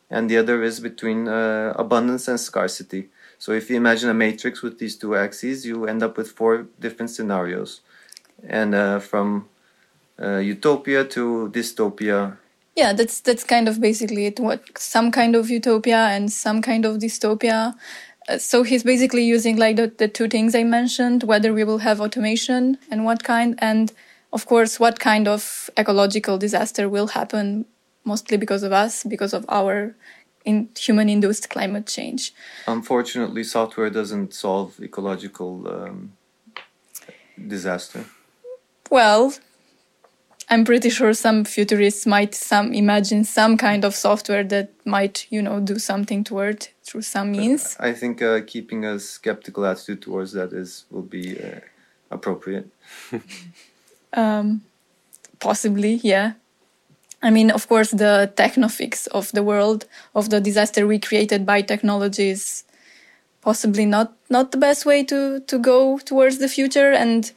and 0.10 0.30
the 0.30 0.38
other 0.38 0.62
is 0.63 0.80
between 0.80 1.28
uh, 1.28 1.74
abundance 1.76 2.28
and 2.28 2.39
scarcity. 2.39 3.10
So 3.39 3.54
if 3.54 3.69
you 3.69 3.78
imagine 3.78 4.10
a 4.10 4.13
matrix 4.13 4.62
with 4.62 4.78
these 4.78 4.95
two 4.97 5.15
axes, 5.15 5.65
you 5.65 5.86
end 5.86 6.04
up 6.04 6.17
with 6.17 6.30
four 6.32 6.67
different 6.80 7.10
scenarios. 7.10 7.82
and 8.47 8.75
uh, 8.75 8.99
from 8.99 9.47
uh, 10.21 10.38
utopia 10.38 11.06
to 11.06 11.49
dystopia. 11.54 12.38
Yeah, 12.75 12.93
that's 12.93 13.19
that's 13.19 13.43
kind 13.43 13.67
of 13.67 13.82
basically 13.82 14.25
it. 14.28 14.39
What 14.39 14.62
some 14.78 15.12
kind 15.12 15.36
of 15.36 15.49
utopia 15.49 15.97
and 15.97 16.32
some 16.32 16.62
kind 16.62 16.86
of 16.86 16.97
dystopia. 16.97 17.75
Uh, 18.28 18.38
so 18.38 18.63
he's 18.63 18.84
basically 18.84 19.23
using 19.23 19.58
like 19.58 19.75
the, 19.75 19.91
the 19.97 20.08
two 20.08 20.28
things 20.28 20.56
I 20.56 20.63
mentioned: 20.63 21.23
whether 21.23 21.54
we 21.54 21.63
will 21.63 21.80
have 21.80 21.99
automation 21.99 22.78
and 22.89 23.06
what 23.06 23.23
kind, 23.23 23.56
and 23.60 23.91
of 24.32 24.45
course, 24.45 24.80
what 24.80 24.99
kind 24.99 25.28
of 25.28 25.69
ecological 25.78 26.38
disaster 26.38 26.88
will 26.88 27.08
happen, 27.08 27.65
mostly 28.06 28.38
because 28.38 28.63
of 28.63 28.71
us, 28.71 29.04
because 29.04 29.34
of 29.34 29.45
our 29.49 29.95
in 30.50 30.70
human-induced 30.78 31.50
climate 31.50 31.88
change. 31.88 32.34
Unfortunately, 32.68 33.44
software 33.44 33.90
doesn't 33.90 34.34
solve 34.34 34.80
ecological 34.82 35.52
um, 35.76 36.12
disaster. 37.48 38.06
Well, 38.90 39.34
I'm 40.50 40.66
pretty 40.66 40.90
sure 40.90 41.14
some 41.14 41.46
futurists 41.46 42.06
might 42.08 42.34
some 42.34 42.74
imagine 42.74 43.24
some 43.24 43.56
kind 43.56 43.86
of 43.86 43.94
software 43.94 44.44
that 44.46 44.72
might, 44.86 45.28
you 45.30 45.42
know, 45.42 45.60
do 45.60 45.78
something 45.78 46.24
toward 46.24 46.68
through 46.84 47.04
some 47.04 47.32
means. 47.32 47.78
I 47.80 47.94
think 47.94 48.22
uh, 48.22 48.42
keeping 48.48 48.84
a 48.84 49.00
skeptical 49.00 49.66
attitude 49.66 50.02
towards 50.02 50.32
that 50.34 50.52
is 50.52 50.86
will 50.90 51.04
be 51.04 51.40
uh, 51.40 51.60
appropriate. 52.10 52.68
um, 54.14 54.62
possibly, 55.40 56.00
yeah. 56.04 56.34
I 57.22 57.30
mean, 57.30 57.52
of 57.52 57.68
course, 57.68 57.92
the 57.92 58.32
technofix 58.36 59.08
of 59.08 59.32
the 59.34 59.44
world 59.44 59.86
of 60.16 60.30
the 60.30 60.40
disaster 60.40 60.88
we 60.88 61.00
created 61.00 61.46
by 61.46 61.62
technology 61.62 62.30
is 62.30 62.64
possibly 63.42 63.86
not 63.86 64.14
not 64.30 64.52
the 64.52 64.58
best 64.58 64.86
way 64.86 65.04
to 65.06 65.42
to 65.42 65.60
go 65.60 66.00
towards 66.00 66.38
the 66.38 66.48
future. 66.48 66.92
And 66.92 67.32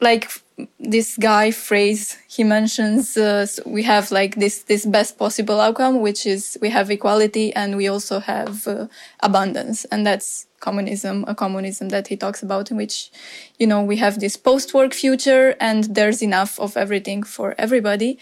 like 0.00 0.30
this 0.78 1.16
guy 1.16 1.50
Frase 1.50 2.16
he 2.28 2.44
mentions 2.44 3.16
uh, 3.16 3.46
we 3.66 3.82
have 3.82 4.10
like 4.10 4.36
this 4.36 4.62
this 4.64 4.84
best 4.84 5.18
possible 5.18 5.60
outcome 5.60 6.00
which 6.00 6.26
is 6.26 6.58
we 6.60 6.68
have 6.70 6.90
equality 6.90 7.52
and 7.54 7.76
we 7.76 7.88
also 7.88 8.18
have 8.20 8.66
uh, 8.66 8.86
abundance. 9.20 9.84
And 9.86 10.06
that's 10.06 10.46
communism 10.60 11.24
a 11.26 11.34
communism 11.34 11.88
that 11.90 12.06
he 12.08 12.16
talks 12.16 12.42
about 12.42 12.70
in 12.70 12.76
which 12.76 13.10
you 13.58 13.66
know 13.66 13.82
we 13.82 13.96
have 13.96 14.20
this 14.20 14.36
post-work 14.36 14.94
future 14.94 15.56
and 15.60 15.84
there's 15.96 16.22
enough 16.22 16.58
of 16.60 16.76
everything 16.76 17.22
for 17.22 17.54
everybody 17.58 18.18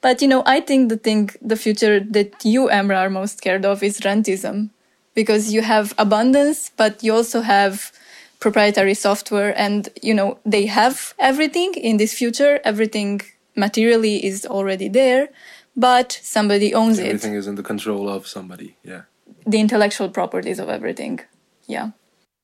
but 0.00 0.22
you 0.22 0.28
know 0.28 0.42
i 0.46 0.60
think 0.60 0.88
the 0.88 0.96
thing 0.96 1.30
the 1.42 1.56
future 1.56 2.00
that 2.00 2.44
you 2.44 2.68
Emrah 2.68 3.02
are 3.06 3.10
most 3.10 3.38
scared 3.38 3.64
of 3.64 3.82
is 3.82 4.00
rentism 4.00 4.70
because 5.14 5.52
you 5.52 5.62
have 5.62 5.94
abundance 5.98 6.70
but 6.76 7.02
you 7.02 7.14
also 7.14 7.40
have 7.40 7.92
proprietary 8.40 8.94
software 8.94 9.52
and 9.56 9.88
you 10.02 10.14
know 10.14 10.38
they 10.44 10.66
have 10.66 11.14
everything. 11.18 11.74
In 11.74 11.98
this 11.98 12.12
future 12.14 12.58
everything 12.64 13.20
materially 13.54 14.24
is 14.24 14.46
already 14.46 14.88
there 14.88 15.28
but 15.76 16.18
somebody 16.22 16.74
owns 16.74 16.98
everything 16.98 17.06
it. 17.06 17.14
Everything 17.14 17.34
is 17.34 17.46
in 17.46 17.54
the 17.54 17.62
control 17.62 18.08
of 18.08 18.26
somebody 18.26 18.76
yeah. 18.82 19.02
The 19.46 19.60
intellectual 19.60 20.08
properties 20.08 20.58
of 20.58 20.68
everything 20.68 21.20
yeah. 21.66 21.90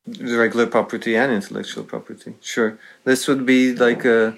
The 0.07 0.37
regular 0.37 0.66
property 0.66 1.16
and 1.16 1.33
intellectual 1.33 1.83
property 1.83 2.35
sure. 2.42 2.79
This 3.05 3.27
would 3.27 3.45
be 3.47 3.75
like 3.75 4.05
uh, 4.05 4.33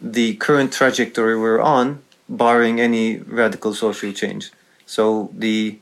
the 0.00 0.34
current 0.36 0.72
trajectory 0.72 1.36
we're 1.38 1.60
on 1.60 2.02
barring 2.36 2.80
any 2.80 3.18
radical 3.18 3.72
social 3.74 4.12
change 4.12 4.50
so 4.86 5.30
the 5.32 5.78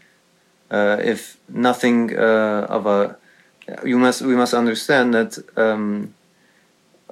uh, 0.70 0.96
if 1.02 1.38
nothing 1.48 2.16
uh, 2.16 2.66
of 2.76 2.86
a 2.86 3.16
you 3.84 3.98
must 3.98 4.22
we 4.22 4.34
must 4.34 4.54
understand 4.54 5.14
that 5.14 5.38
um, 5.56 6.14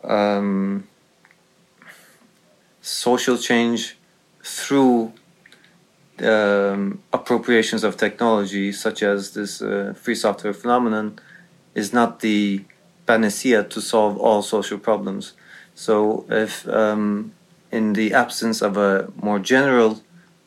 um, 0.04 0.86
social 2.80 3.36
change 3.36 3.96
through 4.42 5.12
um, 6.22 7.00
appropriations 7.12 7.84
of 7.84 7.96
technology, 7.96 8.72
such 8.72 9.02
as 9.02 9.34
this 9.34 9.62
uh, 9.62 9.94
free 9.96 10.14
software 10.14 10.54
phenomenon, 10.54 11.18
is 11.74 11.92
not 11.92 12.20
the 12.20 12.64
panacea 13.06 13.62
to 13.64 13.80
solve 13.80 14.16
all 14.18 14.42
social 14.42 14.78
problems. 14.78 15.34
So, 15.74 16.24
if 16.28 16.66
um, 16.68 17.32
in 17.70 17.92
the 17.92 18.14
absence 18.14 18.62
of 18.62 18.76
a 18.76 19.10
more 19.20 19.38
general 19.38 20.00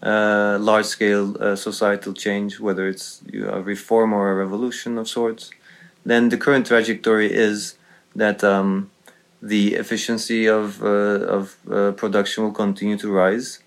uh, 0.04 0.58
large 0.60 0.86
scale 0.86 1.36
uh, 1.42 1.56
societal 1.56 2.14
change, 2.14 2.60
whether 2.60 2.88
it's 2.88 3.22
a 3.34 3.62
reform 3.62 4.14
or 4.14 4.32
a 4.32 4.36
revolution 4.36 4.98
of 4.98 5.08
sorts, 5.08 5.52
then 6.06 6.30
the 6.30 6.38
current 6.38 6.66
trajectory 6.66 7.32
is 7.32 7.76
that 8.16 8.44
um, 8.44 8.90
the 9.42 9.76
efficiency 9.76 10.48
of, 10.48 10.84
uh, 10.84 10.88
of 10.88 11.56
uh, 11.72 11.92
production 11.92 12.44
will 12.44 12.52
continue 12.52 12.98
to 12.98 13.12
rise. 13.12 13.60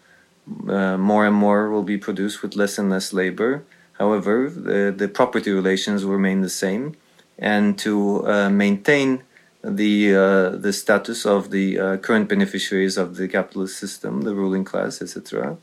Uh, 0.69 0.97
more 0.99 1.25
and 1.27 1.35
more 1.35 1.71
will 1.71 1.83
be 1.83 1.97
produced 1.97 2.43
with 2.43 2.55
less 2.57 2.79
and 2.79 2.91
less 2.91 3.13
labor. 3.13 3.65
However, 3.95 4.51
the, 4.51 4.93
the 4.97 5.09
property 5.09 5.51
relations 5.51 6.05
will 6.05 6.13
remain 6.13 6.43
the 6.43 6.49
same. 6.49 6.97
And 7.39 7.79
to 7.79 8.27
uh, 8.27 8.51
maintain 8.51 9.23
the, 9.65 10.15
uh, 10.15 10.49
the 10.51 10.73
status 10.73 11.25
of 11.25 11.51
the 11.51 11.79
uh, 11.79 11.97
current 11.99 12.29
beneficiaries 12.29 12.97
of 12.97 13.17
the 13.17 13.29
capitalist 13.29 13.79
system, 13.79 14.23
the 14.23 14.35
ruling 14.35 14.65
class, 14.65 15.01
etc., 15.01 15.57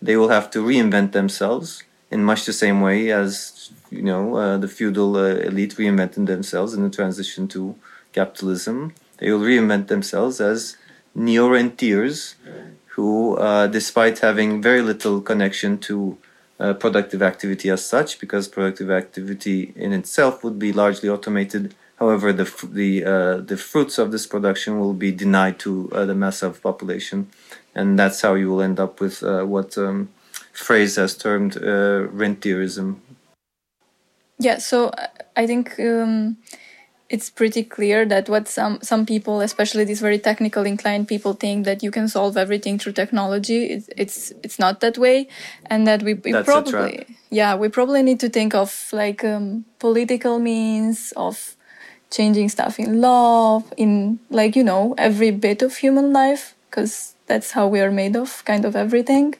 they 0.00 0.16
will 0.16 0.30
have 0.30 0.50
to 0.50 0.64
reinvent 0.64 1.12
themselves 1.12 1.84
in 2.10 2.24
much 2.24 2.44
the 2.44 2.52
same 2.52 2.80
way 2.80 3.10
as 3.10 3.70
you 3.90 4.02
know 4.02 4.36
uh, 4.36 4.58
the 4.58 4.68
feudal 4.68 5.16
uh, 5.16 5.36
elite 5.50 5.76
reinvented 5.76 6.26
themselves 6.26 6.74
in 6.74 6.82
the 6.82 6.90
transition 6.90 7.46
to 7.48 7.76
capitalism. 8.12 8.94
They 9.18 9.30
will 9.30 9.40
reinvent 9.40 9.86
themselves 9.86 10.40
as 10.40 10.76
neo-rentiers 11.14 12.34
who, 12.94 13.36
uh, 13.36 13.66
despite 13.68 14.18
having 14.18 14.60
very 14.60 14.82
little 14.82 15.20
connection 15.20 15.78
to 15.78 16.18
uh, 16.60 16.74
productive 16.74 17.22
activity 17.22 17.70
as 17.70 17.84
such, 17.84 18.20
because 18.20 18.48
productive 18.48 18.90
activity 18.90 19.72
in 19.76 19.92
itself 19.92 20.44
would 20.44 20.58
be 20.58 20.72
largely 20.72 21.08
automated. 21.08 21.74
However, 22.02 22.32
the 22.32 22.48
the 22.80 22.90
uh, 23.04 23.36
the 23.50 23.56
fruits 23.56 23.96
of 23.98 24.10
this 24.10 24.26
production 24.26 24.80
will 24.80 24.94
be 24.94 25.12
denied 25.12 25.56
to 25.60 25.70
uh, 25.92 26.04
the 26.04 26.14
mass 26.14 26.42
of 26.42 26.60
population, 26.60 27.28
and 27.74 27.96
that's 27.98 28.20
how 28.22 28.34
you 28.34 28.50
will 28.50 28.62
end 28.62 28.80
up 28.80 29.00
with 29.00 29.22
what. 29.22 29.78
Um, 29.78 30.08
Frase 30.52 30.96
has 30.96 31.16
termed 31.16 31.56
uh, 31.56 32.06
rentierism. 32.12 32.96
Yeah, 34.38 34.58
so 34.58 34.88
uh, 34.88 35.06
I 35.36 35.46
think 35.46 35.78
um, 35.80 36.36
it's 37.08 37.30
pretty 37.30 37.62
clear 37.62 38.04
that 38.06 38.28
what 38.28 38.48
some 38.48 38.78
some 38.82 39.06
people, 39.06 39.40
especially 39.40 39.84
these 39.84 40.00
very 40.00 40.18
technical 40.18 40.66
inclined 40.66 41.08
people, 41.08 41.32
think 41.32 41.64
that 41.64 41.82
you 41.82 41.90
can 41.90 42.08
solve 42.08 42.36
everything 42.36 42.78
through 42.78 42.92
technology. 42.92 43.64
It's 43.66 43.88
it's, 43.96 44.32
it's 44.42 44.58
not 44.58 44.80
that 44.80 44.98
way, 44.98 45.28
and 45.66 45.86
that 45.86 46.02
we, 46.02 46.14
we 46.14 46.32
probably 46.42 47.06
yeah 47.30 47.54
we 47.54 47.68
probably 47.68 48.02
need 48.02 48.20
to 48.20 48.28
think 48.28 48.54
of 48.54 48.88
like 48.92 49.24
um, 49.24 49.64
political 49.78 50.38
means 50.38 51.12
of 51.16 51.56
changing 52.12 52.48
stuff 52.48 52.78
in 52.78 53.00
love, 53.00 53.64
in 53.76 54.20
like 54.30 54.54
you 54.54 54.64
know 54.70 54.94
every 54.96 55.32
bit 55.32 55.62
of 55.62 55.76
human 55.76 56.12
life, 56.12 56.54
because 56.68 57.14
that's 57.26 57.50
how 57.52 57.66
we 57.66 57.80
are 57.80 57.90
made 57.90 58.14
of, 58.16 58.44
kind 58.44 58.64
of 58.64 58.76
everything 58.76 59.34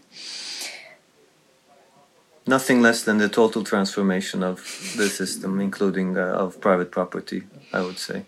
nothing 2.46 2.82
less 2.82 3.02
than 3.04 3.18
the 3.18 3.28
total 3.28 3.62
transformation 3.64 4.42
of 4.42 4.56
the 4.96 5.08
system, 5.08 5.60
including 5.60 6.16
uh, 6.16 6.44
of 6.44 6.60
private 6.60 6.90
property, 6.90 7.42
I 7.72 7.80
would 7.82 7.98
say. 7.98 8.24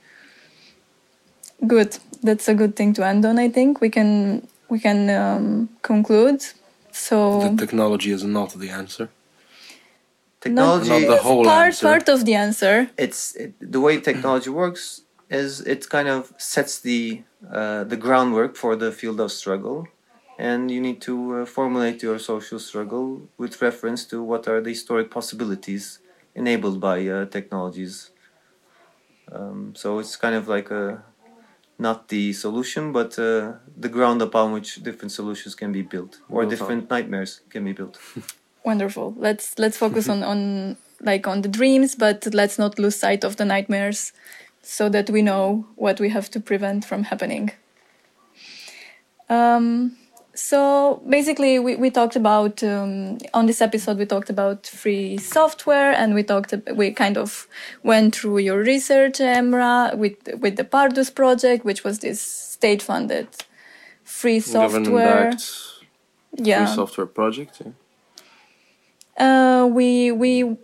Good. 1.67 1.99
That's 2.23 2.49
a 2.49 2.55
good 2.55 2.77
thing 2.77 2.95
to 2.95 3.07
end 3.07 3.25
on. 3.25 3.39
I 3.39 3.49
think 3.49 3.81
we 3.81 3.91
can 3.91 4.47
we 4.69 4.79
can 4.79 5.11
um, 5.11 5.69
conclude. 5.83 6.43
So 6.93 7.49
the 7.49 7.57
technology 7.57 8.11
is 8.11 8.25
not 8.25 8.51
the 8.55 8.71
answer. 8.71 9.09
Technology 10.45 10.91
not, 10.91 11.01
not 11.01 11.09
the 11.17 11.23
whole 11.23 11.45
part 11.45 11.67
answer. 11.67 11.87
part 11.87 12.07
of 12.15 12.19
the 12.27 12.35
answer. 12.47 12.77
It's 13.05 13.35
it, 13.43 13.55
the 13.75 13.81
way 13.81 13.95
technology 14.11 14.51
works 14.51 14.85
is 15.31 15.51
it 15.75 15.89
kind 15.89 16.09
of 16.17 16.21
sets 16.37 16.75
the 16.89 17.23
uh, 17.59 17.85
the 17.93 17.99
groundwork 18.05 18.53
for 18.63 18.73
the 18.83 18.91
field 18.93 19.19
of 19.25 19.31
struggle 19.33 19.79
and 20.39 20.71
you 20.71 20.81
need 20.81 21.01
to 21.09 21.15
uh, 21.37 21.45
formulate 21.47 22.03
your 22.03 22.19
social 22.19 22.59
struggle 22.59 23.07
with 23.39 23.63
reference 23.63 24.05
to 24.11 24.23
what 24.23 24.43
are 24.49 24.61
the 24.61 24.71
historic 24.71 25.11
possibilities 25.11 26.01
enabled 26.35 26.79
by 26.81 27.07
uh, 27.07 27.25
technologies. 27.37 28.11
Um, 29.33 29.73
so 29.75 29.99
it's 30.01 30.17
kind 30.17 30.35
of 30.35 30.49
like 30.49 30.71
a 30.71 31.05
not 31.79 32.09
the 32.09 32.33
solution, 32.33 32.93
but 32.93 33.19
uh, 33.19 33.55
the 33.85 33.89
ground 33.89 34.21
upon 34.23 34.53
which 34.53 34.83
different 34.83 35.13
solutions 35.13 35.55
can 35.55 35.73
be 35.73 35.83
built, 35.83 36.21
or 36.29 36.41
well 36.41 36.49
different 36.49 36.91
nightmares 36.91 37.41
can 37.51 37.65
be 37.65 37.73
built. 37.73 37.99
Wonderful. 38.65 39.15
Let's 39.19 39.59
let's 39.59 39.77
focus 39.77 40.09
on 40.09 40.23
on 40.23 40.77
like 41.01 41.27
on 41.29 41.43
the 41.43 41.49
dreams, 41.49 41.95
but 41.95 42.27
let's 42.33 42.59
not 42.59 42.79
lose 42.79 42.97
sight 42.97 43.25
of 43.25 43.37
the 43.37 43.45
nightmares, 43.45 44.13
so 44.63 44.89
that 44.89 45.11
we 45.11 45.21
know 45.23 45.67
what 45.77 46.01
we 46.01 46.09
have 46.11 46.31
to 46.31 46.41
prevent 46.41 46.85
from 46.85 47.05
happening. 47.05 47.51
Um, 49.29 49.97
So 50.37 51.01
basically, 51.09 51.61
we, 51.61 51.77
we 51.77 51.91
talked 51.91 52.17
about 52.17 52.61
um, 52.63 53.19
on 53.33 53.47
this 53.47 53.61
episode 53.61 53.99
we 53.99 54.07
talked 54.07 54.31
about 54.31 54.67
free 54.67 55.17
software, 55.19 55.93
and 55.93 56.13
we 56.15 56.23
talked 56.25 56.53
we 56.75 56.91
kind 56.91 57.17
of 57.17 57.47
went 57.85 58.17
through 58.17 58.39
your 58.39 58.59
research, 58.59 59.21
Emrah, 59.21 59.95
with 59.97 60.17
with 60.41 60.57
the 60.57 60.65
Pardus 60.65 61.11
project, 61.15 61.65
which 61.65 61.85
was 61.85 61.99
this 62.01 62.21
state 62.21 62.83
funded 62.83 63.29
free 64.03 64.41
software. 64.41 65.31
Yeah, 66.37 66.67
free 66.67 66.75
software 66.75 67.07
project. 67.07 67.61
Yeah. 67.65 67.73
Uh, 69.19 69.69
we 69.71 70.11
we 70.13 70.57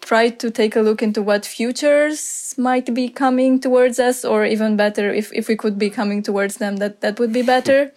tried 0.00 0.38
to 0.38 0.50
take 0.50 0.76
a 0.76 0.80
look 0.80 1.02
into 1.02 1.20
what 1.22 1.44
futures 1.44 2.54
might 2.56 2.94
be 2.94 3.08
coming 3.08 3.58
towards 3.60 3.98
us, 3.98 4.24
or 4.24 4.44
even 4.44 4.76
better, 4.76 5.12
if 5.12 5.32
if 5.32 5.48
we 5.48 5.56
could 5.56 5.78
be 5.78 5.90
coming 5.90 6.22
towards 6.22 6.56
them, 6.58 6.76
that 6.76 7.00
that 7.00 7.18
would 7.18 7.32
be 7.32 7.42
better. 7.42 7.92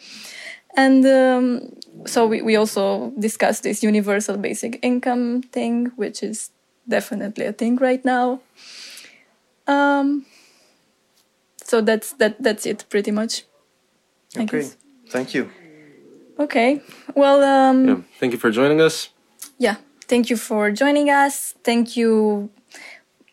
And 0.78 1.06
um, 1.06 1.76
so 2.06 2.28
we, 2.28 2.42
we 2.42 2.56
also 2.56 3.12
discussed 3.20 3.64
this 3.64 3.84
universal 3.84 4.38
basic 4.38 4.80
income 4.82 5.42
thing, 5.42 5.92
which 5.98 6.24
is 6.24 6.52
definitely 6.88 7.46
a 7.46 7.54
thing 7.54 7.76
right 7.78 8.04
now. 8.06 8.40
Um, 9.68 10.26
so 11.64 11.82
that's 11.82 12.14
that 12.14 12.42
that's 12.42 12.66
it 12.66 12.86
pretty 12.90 13.12
much. 13.12 13.44
I 14.38 14.44
Okay, 14.44 14.60
guess. 14.62 14.78
thank 15.10 15.34
you. 15.34 15.50
Okay. 16.40 16.82
Well, 17.16 17.44
um, 17.44 17.86
Yeah. 17.88 17.98
Thank 18.20 18.34
you 18.34 18.40
for 18.40 18.52
joining 18.52 18.80
us. 18.82 19.10
yeah. 19.58 19.76
Thank 20.10 20.30
you 20.32 20.38
for 20.38 20.72
joining 20.72 21.10
us. 21.10 21.54
Thank 21.64 21.96
you. 21.96 22.50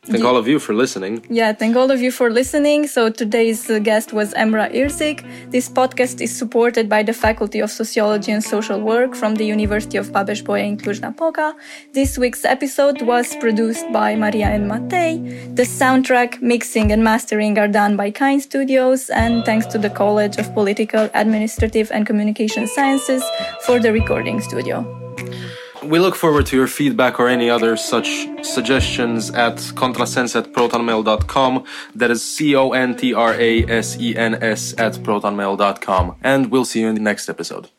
Thank 0.04 0.24
all 0.24 0.36
of 0.36 0.46
you 0.46 0.60
for 0.60 0.72
listening. 0.72 1.26
Yeah, 1.28 1.52
thank 1.52 1.74
all 1.74 1.90
of 1.90 2.00
you 2.00 2.12
for 2.12 2.30
listening. 2.30 2.86
So 2.86 3.10
today's 3.10 3.66
guest 3.82 4.12
was 4.12 4.32
Emrah 4.34 4.72
Irzik. 4.72 5.24
This 5.50 5.68
podcast 5.68 6.20
is 6.20 6.30
supported 6.36 6.88
by 6.88 7.02
the 7.02 7.12
Faculty 7.12 7.58
of 7.58 7.70
Sociology 7.72 8.30
and 8.30 8.44
Social 8.44 8.80
Work 8.80 9.16
from 9.16 9.34
the 9.34 9.44
University 9.44 9.96
of 9.98 10.12
Babeș-Bolyai 10.12 10.68
in 10.68 10.76
Cluj-Napoca. 10.76 11.56
This 11.92 12.18
week's 12.18 12.44
episode 12.44 13.02
was 13.02 13.34
produced 13.36 13.90
by 13.90 14.14
Maria 14.14 14.46
and 14.46 14.70
Matei. 14.70 15.56
The 15.56 15.64
soundtrack, 15.64 16.40
mixing 16.40 16.92
and 16.92 17.02
mastering 17.02 17.58
are 17.58 17.66
done 17.66 17.96
by 17.96 18.12
Kind 18.12 18.42
Studios 18.42 19.10
and 19.10 19.44
thanks 19.44 19.66
to 19.72 19.78
the 19.78 19.90
College 19.90 20.36
of 20.36 20.54
Political, 20.54 21.10
Administrative 21.14 21.90
and 21.90 22.06
Communication 22.06 22.68
Sciences 22.68 23.24
for 23.64 23.80
the 23.80 23.92
recording 23.92 24.40
studio. 24.40 25.05
We 25.82 25.98
look 25.98 26.16
forward 26.16 26.46
to 26.46 26.56
your 26.56 26.66
feedback 26.66 27.20
or 27.20 27.28
any 27.28 27.48
other 27.50 27.76
such 27.76 28.08
suggestions 28.42 29.30
at 29.30 29.56
contrasense 29.56 30.34
at 30.34 30.52
protonmail.com. 30.52 31.64
That 31.94 32.10
is 32.10 32.24
C 32.24 32.56
O 32.56 32.72
N 32.72 32.96
T 32.96 33.14
R 33.14 33.34
A 33.34 33.64
S 33.64 33.98
E 34.00 34.16
N 34.16 34.42
S 34.42 34.74
at 34.78 34.94
protonmail.com. 34.94 36.16
And 36.22 36.50
we'll 36.50 36.64
see 36.64 36.80
you 36.80 36.88
in 36.88 36.94
the 36.94 37.00
next 37.00 37.28
episode. 37.28 37.70